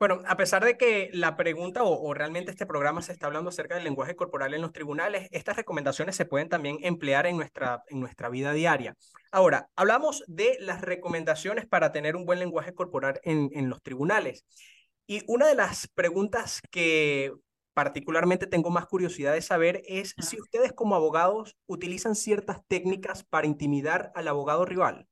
[0.00, 3.48] Bueno, a pesar de que la pregunta o, o, realmente este programa se está hablando
[3.48, 7.82] acerca del lenguaje corporal en los tribunales, estas recomendaciones se pueden también emplear en nuestra,
[7.88, 8.94] en nuestra vida diaria.
[9.32, 14.44] Ahora, hablamos de las recomendaciones para tener un buen lenguaje corporal en, en los tribunales.
[15.08, 17.32] Y una de las preguntas que
[17.78, 23.46] particularmente tengo más curiosidad de saber es si ustedes como abogados utilizan ciertas técnicas para
[23.46, 25.06] intimidar al abogado rival.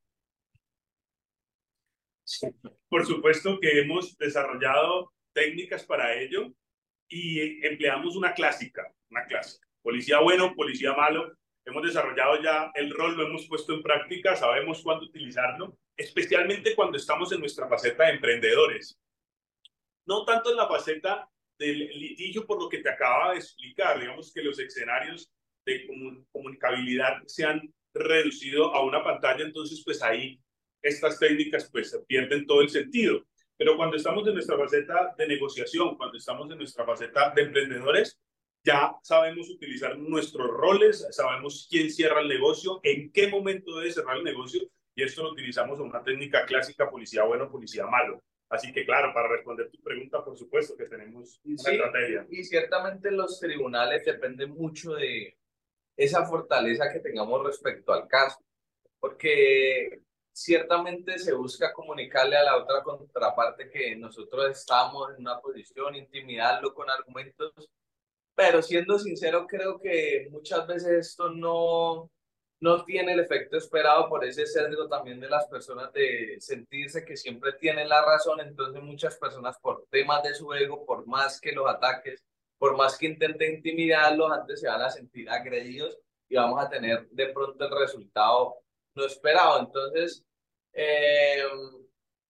[2.88, 6.52] Por supuesto que hemos desarrollado técnicas para ello
[7.08, 9.64] y empleamos una clásica, una clásica.
[9.80, 11.36] Policía bueno, policía malo.
[11.64, 16.96] Hemos desarrollado ya el rol, lo hemos puesto en práctica, sabemos cuándo utilizarlo, especialmente cuando
[16.96, 18.98] estamos en nuestra faceta de emprendedores.
[20.04, 23.98] No tanto en la faceta del litigio por lo que te acaba de explicar.
[24.00, 25.30] Digamos que los escenarios
[25.64, 25.86] de
[26.32, 30.40] comunicabilidad se han reducido a una pantalla, entonces pues ahí
[30.82, 33.26] estas técnicas pues pierden todo el sentido.
[33.56, 38.18] Pero cuando estamos en nuestra faceta de negociación, cuando estamos en nuestra faceta de emprendedores,
[38.62, 44.18] ya sabemos utilizar nuestros roles, sabemos quién cierra el negocio, en qué momento debe cerrar
[44.18, 44.60] el negocio
[44.94, 48.22] y esto lo utilizamos en una técnica clásica policía bueno, policía malo.
[48.48, 52.26] Así que claro, para responder tu pregunta, por supuesto que tenemos una estrategia.
[52.30, 55.36] Y ciertamente los tribunales dependen mucho de
[55.96, 58.38] esa fortaleza que tengamos respecto al caso,
[59.00, 60.00] porque
[60.32, 66.74] ciertamente se busca comunicarle a la otra contraparte que nosotros estamos en una posición, intimidarlo
[66.74, 67.52] con argumentos,
[68.34, 72.10] pero siendo sincero, creo que muchas veces esto no,
[72.60, 77.16] no tiene el efecto esperado por ese sesgo también de las personas de sentirse que
[77.16, 81.52] siempre tienen la razón, entonces muchas personas por temas de su ego, por más que
[81.52, 82.24] los ataques,
[82.58, 85.98] por más que intenten intimidarlos, antes se van a sentir agredidos
[86.28, 88.56] y vamos a tener de pronto el resultado
[88.94, 89.60] no esperado.
[89.60, 90.24] Entonces,
[90.72, 91.42] eh,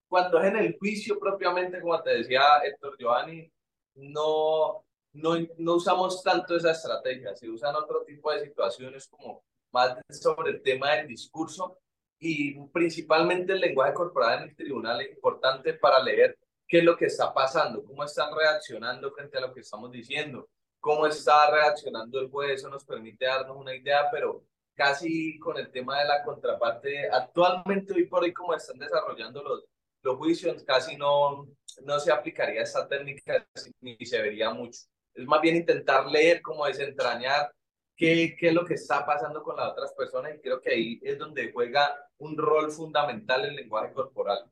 [0.09, 3.51] cuando es en el juicio propiamente, como te decía Héctor Giovanni,
[3.95, 9.45] no, no, no usamos tanto esa estrategia, se usan otro tipo de situaciones como
[9.77, 11.79] más sobre el tema del discurso
[12.19, 16.97] y principalmente el lenguaje corporal en el tribunal es importante para leer qué es lo
[16.97, 20.49] que está pasando, cómo están reaccionando frente a lo que estamos diciendo,
[20.81, 25.71] cómo está reaccionando el juez, eso nos permite darnos una idea, pero casi con el
[25.71, 29.65] tema de la contraparte, actualmente hoy por hoy como están desarrollando los,
[30.03, 31.49] los juicios, casi no,
[31.85, 33.47] no se aplicaría esa técnica
[33.81, 34.81] ni se vería mucho.
[35.15, 37.51] Es más bien intentar leer, como desentrañar
[37.97, 41.01] qué, qué es lo que está pasando con las otras personas y creo que ahí
[41.03, 44.51] es donde juega un rol fundamental el lenguaje corporal.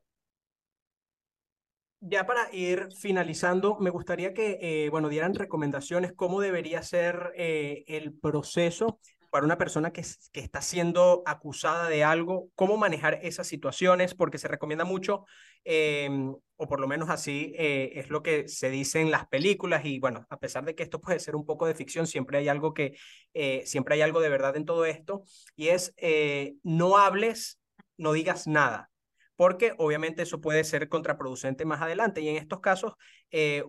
[2.07, 7.83] Ya para ir finalizando, me gustaría que, eh, bueno, dieran recomendaciones cómo debería ser eh,
[7.87, 8.99] el proceso
[9.35, 9.99] para una persona que,
[10.31, 15.25] está siendo acusada de algo, cómo manejar esas situaciones, porque se recomienda mucho,
[15.65, 19.83] em, o por lo menos así eh, es lo que se dice en las películas,
[19.83, 22.47] y bueno, a pesar de que esto puede ser un poco de ficción, siempre hay
[22.47, 22.95] algo que,
[23.33, 25.25] eh, siempre hay algo de verdad en todo esto,
[25.57, 27.59] y es eh, no hables,
[27.97, 28.89] no digas nada
[29.37, 32.21] porque obviamente eso puede ser contraproducente más adelante.
[32.21, 32.93] Y en estos casos,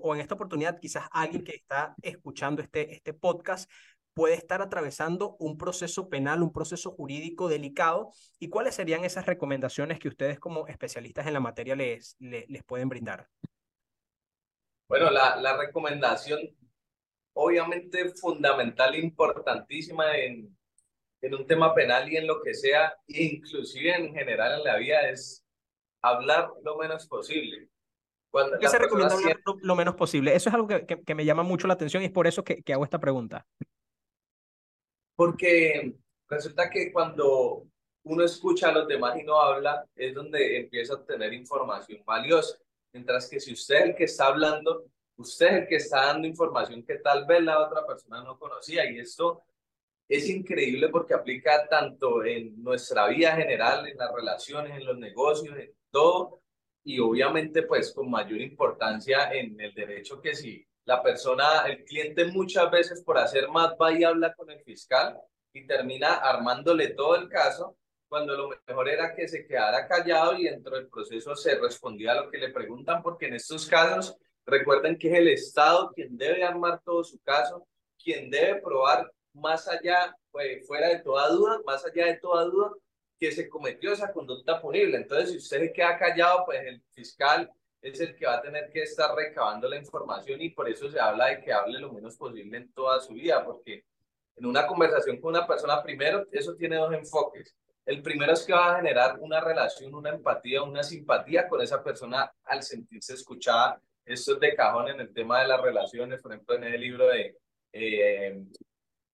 [0.01, 3.69] o en esta oportunidad, quizás alguien que está escuchando este, este podcast
[4.17, 9.99] puede estar atravesando un proceso penal, un proceso jurídico delicado y cuáles serían esas recomendaciones
[9.99, 13.29] que ustedes como especialistas en la materia les, les, pueden brindar.
[14.89, 16.41] Bueno, la, la recomendación
[17.35, 20.57] obviamente fundamental importantísima en,
[21.21, 25.11] en un tema penal y en lo que sea, inclusive en general en la vida,
[25.11, 25.45] es
[26.01, 27.69] hablar lo menos posible.
[28.31, 30.35] Cuando ¿Qué se recomienda hablar lo, menos posible?
[30.35, 32.45] Eso es algo que, que, que, me llama mucho la atención y es por eso
[32.45, 33.47] que, que hago esta pregunta.
[35.17, 35.95] Porque
[36.29, 37.67] resulta que cuando
[38.05, 42.57] uno escucha a los demás y no habla, es donde empieza a obtener información valiosa.
[42.93, 44.85] Mientras que si usted es el que está hablando,
[45.17, 48.89] usted es el que está dando información que tal vez la otra persona no conocía.
[48.91, 49.43] Y esto
[50.09, 55.57] es increíble porque aplica tanto en nuestra vida general, en las relaciones, en los negocios,
[55.59, 56.43] en todo.
[56.85, 62.25] Y obviamente, pues con mayor importancia en el derecho que si la persona, el cliente
[62.27, 65.21] muchas veces por hacer más va y habla con el fiscal
[65.53, 67.77] y termina armándole todo el caso,
[68.09, 72.23] cuando lo mejor era que se quedara callado y dentro del proceso se respondía a
[72.23, 74.17] lo que le preguntan, porque en estos casos
[74.47, 77.67] recuerden que es el Estado quien debe armar todo su caso,
[78.03, 82.71] quien debe probar más allá, pues, fuera de toda duda, más allá de toda duda,
[83.19, 84.99] que se cometió esa conducta punible.
[84.99, 87.51] Entonces, si usted se queda callado, pues el fiscal
[87.91, 90.99] es el que va a tener que estar recabando la información y por eso se
[90.99, 93.85] habla de que hable lo menos posible en toda su vida, porque
[94.37, 97.55] en una conversación con una persona, primero, eso tiene dos enfoques.
[97.85, 101.83] El primero es que va a generar una relación, una empatía, una simpatía con esa
[101.83, 103.81] persona al sentirse escuchada.
[104.05, 107.07] Esto es de cajón en el tema de las relaciones, por ejemplo, en el libro
[107.07, 107.37] de
[107.73, 108.43] eh,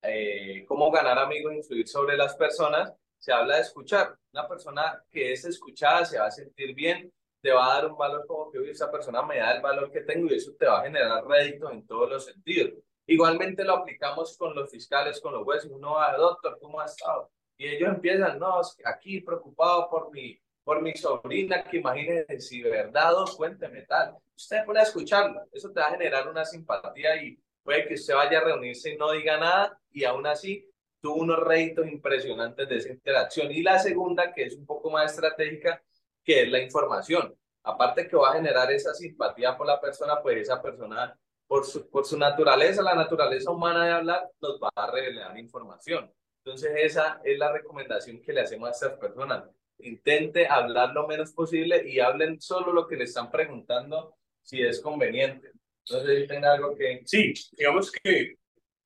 [0.03, 4.17] eh, cómo ganar amigos e influir sobre las personas, se habla de escuchar.
[4.33, 7.13] Una persona que es escuchada se va a sentir bien,
[7.43, 10.03] te va a dar un valor como que esa persona me da el valor que
[10.03, 12.75] tengo y eso te va a generar réditos en todos los sentidos.
[13.05, 15.69] Igualmente lo aplicamos con los fiscales, con los jueces.
[15.71, 17.31] Uno va, doctor, ¿cómo ha estado?
[17.59, 23.13] Y ellos empiezan, no, aquí preocupado por mi, por mi sobrina, que imagínense si verdad,
[23.37, 24.17] cuénteme tal.
[24.37, 28.39] Usted puede escucharlo, eso te va a generar una simpatía y puede que usted vaya
[28.39, 30.69] a reunirse y no diga nada y aún así
[31.01, 33.51] tuvo unos réditos impresionantes de esa interacción.
[33.51, 35.83] Y la segunda, que es un poco más estratégica,
[36.25, 37.35] que es la información.
[37.65, 41.17] Aparte que va a generar esa simpatía por la persona, pues esa persona,
[41.47, 46.13] por su, por su naturaleza, la naturaleza humana de hablar, nos va a revelar información.
[46.45, 49.45] Entonces esa es la recomendación que le hacemos a estas personas.
[49.79, 54.81] Intente hablar lo menos posible y hablen solo lo que le están preguntando si es
[54.81, 55.53] conveniente.
[55.87, 57.03] Entonces, tenga algo que...
[57.05, 58.37] Sí, digamos que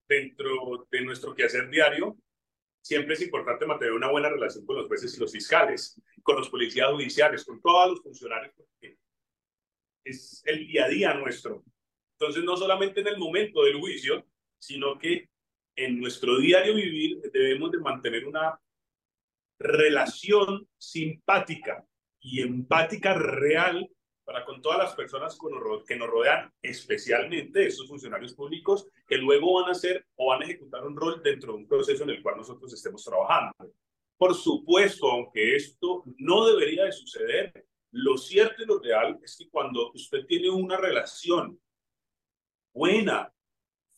[0.08, 2.16] dentro de nuestro quehacer diario,
[2.86, 6.48] siempre es importante mantener una buena relación con los jueces y los fiscales, con los
[6.48, 8.96] policías judiciales, con todos los funcionarios, porque
[10.04, 11.64] es el día a día nuestro.
[12.12, 14.24] Entonces, no solamente en el momento del juicio,
[14.60, 15.28] sino que
[15.74, 18.58] en nuestro diario vivir debemos de mantener una
[19.58, 21.84] relación simpática
[22.20, 23.90] y empática real
[24.26, 25.38] para con todas las personas
[25.86, 30.44] que nos rodean, especialmente esos funcionarios públicos que luego van a hacer o van a
[30.44, 33.54] ejecutar un rol dentro de un proceso en el cual nosotros estemos trabajando.
[34.18, 39.48] Por supuesto, aunque esto no debería de suceder, lo cierto y lo real es que
[39.48, 41.60] cuando usted tiene una relación
[42.74, 43.32] buena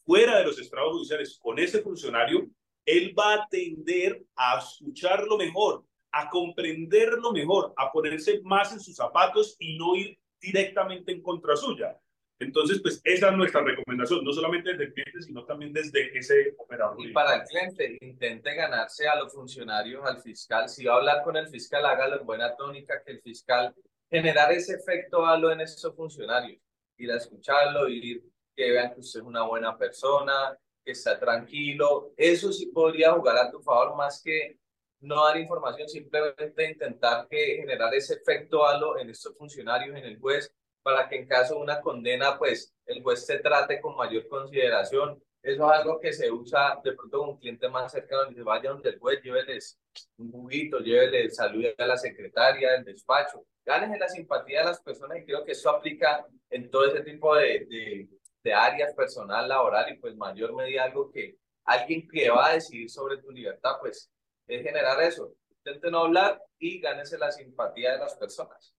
[0.05, 2.47] fuera de los estrados judiciales con ese funcionario,
[2.85, 5.85] él va a tender a escucharlo mejor,
[6.19, 11.57] a comprenderlo mejor, a ponerse más en sus zapatos y no ir directamente en contra
[11.57, 11.97] suya.
[12.41, 16.55] Entonces, pues esa es nuestra recomendación, no solamente desde el cliente, sino también desde ese
[16.57, 16.97] operador.
[17.01, 20.69] Y para el cliente, intente ganarse a los funcionarios, al fiscal.
[20.69, 23.75] Si va a hablar con el fiscal, hágalo en buena tónica, que el fiscal
[24.11, 26.61] generar ese efecto halo en esos funcionarios.
[26.97, 28.23] Ir a escucharlo, ir
[28.57, 32.13] que vean que usted es una buena persona, que está tranquilo.
[32.17, 34.59] Eso sí podría jugar a tu favor más que
[35.01, 40.19] no dar información, simplemente intentar que generar ese efecto halo en estos funcionarios, en el
[40.19, 44.27] juez, para que en caso de una condena, pues el juez se trate con mayor
[44.29, 45.23] consideración.
[45.43, 48.71] Eso es algo que se usa de pronto con un cliente más cercano, dice, vaya
[48.71, 49.79] donde el juez, lléveles
[50.17, 55.19] un juguito, lléveles salud a la secretaria del despacho, ganes la simpatía de las personas
[55.19, 58.09] y creo que eso aplica en todo ese tipo de, de,
[58.43, 62.91] de áreas personal, laboral y pues mayor medida algo que alguien que va a decidir
[62.91, 64.11] sobre tu libertad, pues
[64.49, 65.35] es generar eso.
[65.51, 68.75] Intente no hablar y gánese la simpatía de las personas.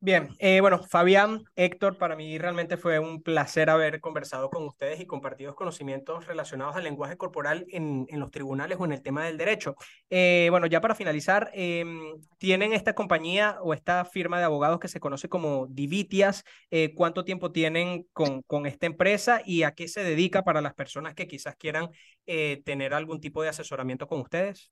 [0.00, 5.00] Bien, eh, bueno, Fabián, Héctor, para mí realmente fue un placer haber conversado con ustedes
[5.00, 9.24] y compartido conocimientos relacionados al lenguaje corporal en, en los tribunales o en el tema
[9.24, 9.74] del derecho.
[10.08, 11.98] Eh, bueno, ya para finalizar, em,
[12.38, 16.44] ¿tienen esta compañía o esta firma de abogados que se conoce como Divitias?
[16.70, 20.74] Eh, ¿Cuánto tiempo tienen con, con esta empresa y a qué se dedica para las
[20.74, 21.88] personas que quizás quieran
[22.64, 24.70] tener algún tipo de asesoramiento con ustedes?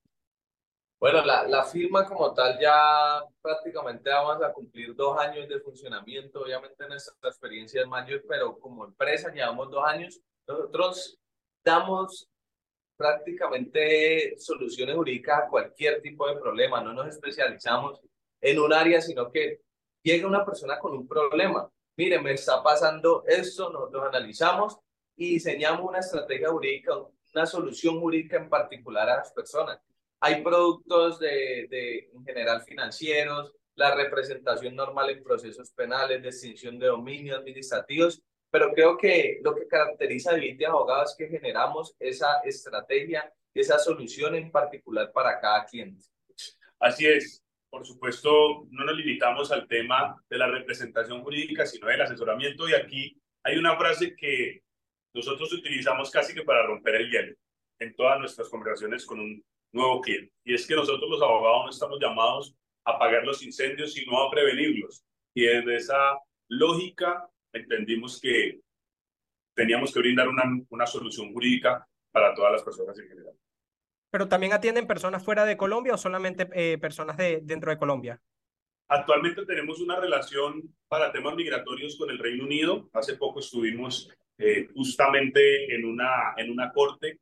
[0.99, 6.41] Bueno, la, la firma como tal ya prácticamente vamos a cumplir dos años de funcionamiento.
[6.41, 10.21] Obviamente nuestra experiencia es mayor, pero como empresa llevamos dos años.
[10.47, 11.19] Nosotros
[11.63, 12.29] damos
[12.97, 16.81] prácticamente soluciones jurídicas a cualquier tipo de problema.
[16.81, 18.01] No nos especializamos
[18.41, 19.61] en un área, sino que
[20.03, 21.71] llega una persona con un problema.
[21.97, 24.79] Mire, me está pasando esto, nosotros analizamos
[25.15, 26.93] y diseñamos una estrategia jurídica,
[27.35, 29.79] una solución jurídica en particular a las personas.
[30.21, 36.87] Hay productos de, de, en general financieros, la representación normal en procesos penales, distinción de
[36.87, 42.41] dominio administrativos, pero creo que lo que caracteriza a Viviti Abogados es que generamos esa
[42.45, 46.05] estrategia, esa solución en particular para cada cliente.
[46.79, 47.43] Así es.
[47.69, 52.67] Por supuesto, no nos limitamos al tema de la representación jurídica, sino del asesoramiento.
[52.69, 54.63] Y aquí hay una frase que
[55.13, 57.37] nosotros utilizamos casi que para romper el hielo
[57.79, 59.45] en todas nuestras conversaciones con un
[59.77, 60.33] nuevo cliente.
[60.45, 64.31] Y es que nosotros los abogados no estamos llamados a apagar los incendios, sino a
[64.31, 65.05] prevenirlos.
[65.35, 66.19] Y desde esa
[66.49, 68.61] lógica entendimos que
[69.55, 73.35] teníamos que brindar una, una solución jurídica para todas las personas en general.
[74.11, 78.21] ¿Pero también atienden personas fuera de Colombia o solamente eh, personas de, dentro de Colombia?
[78.89, 82.89] Actualmente tenemos una relación para temas migratorios con el Reino Unido.
[82.93, 84.09] Hace poco estuvimos
[84.39, 87.19] eh, justamente en una, en una corte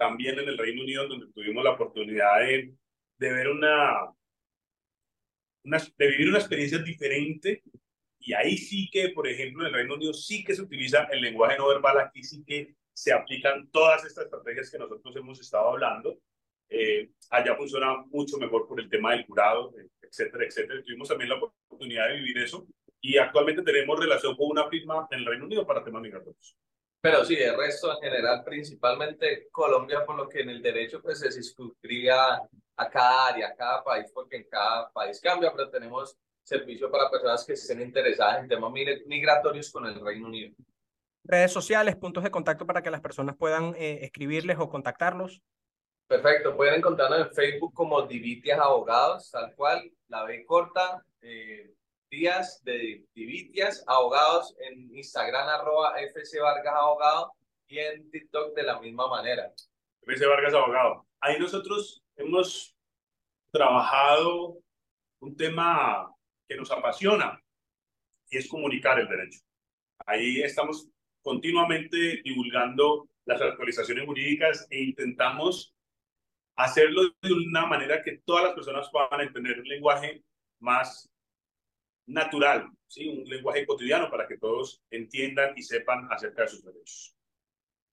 [0.00, 2.72] también en el Reino Unido, donde tuvimos la oportunidad de,
[3.18, 4.10] de ver una,
[5.62, 7.62] una, de vivir una experiencia diferente.
[8.18, 11.20] Y ahí sí que, por ejemplo, en el Reino Unido sí que se utiliza el
[11.20, 15.68] lenguaje no verbal, aquí sí que se aplican todas estas estrategias que nosotros hemos estado
[15.68, 16.18] hablando.
[16.70, 20.82] Eh, allá funciona mucho mejor por el tema del jurado, etcétera, etcétera.
[20.82, 22.66] Tuvimos también la oportunidad de vivir eso
[23.02, 26.56] y actualmente tenemos relación con una firma en el Reino Unido para temas migratorios.
[27.02, 31.20] Pero sí, el resto en general, principalmente Colombia, por lo que en el derecho pues
[31.20, 32.40] se circunscribe a,
[32.90, 37.44] cada área, a cada país, porque en cada país cambia, pero tenemos servicio para personas
[37.44, 40.54] que estén interesadas en temas migratorios con el Reino Unido.
[41.24, 45.40] Redes sociales, puntos de contacto para que las personas puedan eh, escribirles o contactarlos.
[46.06, 51.72] Perfecto, pueden encontrarnos en Facebook como Divitias Abogados, tal cual, la B corta, eh,
[52.10, 57.32] Díaz de Divitias, abogados en Instagram, arroba FC Vargas Abogado
[57.68, 59.52] y en TikTok de la misma manera.
[60.02, 61.06] FC Vargas Abogado.
[61.20, 62.74] Ahí nosotros hemos
[63.52, 64.58] trabajado
[65.20, 66.12] un tema
[66.48, 67.40] que nos apasiona
[68.28, 69.40] y es comunicar el derecho.
[70.06, 70.88] Ahí estamos
[71.22, 75.74] continuamente divulgando las actualizaciones jurídicas e intentamos
[76.56, 80.24] hacerlo de una manera que todas las personas puedan entender un lenguaje
[80.58, 81.09] más
[82.10, 83.08] natural, ¿sí?
[83.08, 87.16] un lenguaje cotidiano para que todos entiendan y sepan acerca de sus derechos.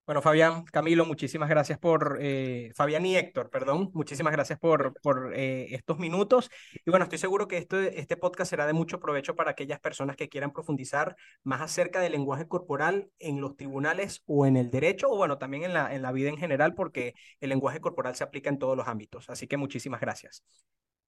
[0.08, 5.34] Bueno, Fabián, Camilo, muchísimas gracias por, eh, Fabián y Héctor, perdón, muchísimas gracias por, por
[5.36, 6.50] eh, estos minutos.
[6.86, 10.16] Y bueno, estoy seguro que este, este podcast será de mucho provecho para aquellas personas
[10.16, 15.10] que quieran profundizar más acerca del lenguaje corporal en los tribunales o en el derecho,
[15.12, 18.24] o bueno, también en la, en la vida en general, porque el lenguaje corporal se
[18.24, 19.30] aplica en todos los ámbitos.
[19.30, 20.42] Así que muchísimas gracias.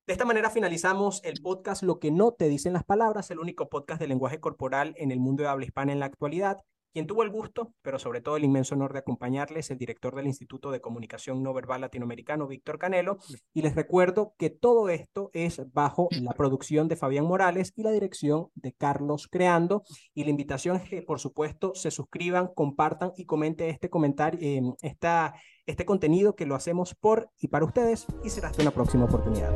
[0.10, 3.70] De esta manera finalizamos el podcast Lo que no te dicen las palabras, el único
[3.70, 6.64] podcast de lenguaje corporal en el mundo de habla hispana en la actualidad.
[6.92, 10.26] Quien tuvo el gusto, pero sobre todo el inmenso honor de acompañarles, el director del
[10.26, 13.18] Instituto de Comunicación No Verbal Latinoamericano, Víctor Canelo.
[13.54, 17.92] Y les recuerdo que todo esto es bajo la producción de Fabián Morales y la
[17.92, 19.84] dirección de Carlos Creando.
[20.16, 24.62] Y la invitación es que, por supuesto, se suscriban, compartan y comenten este comentario, eh,
[24.82, 25.36] esta,
[25.66, 28.08] este contenido que lo hacemos por y para ustedes.
[28.24, 29.56] Y será hasta una próxima oportunidad.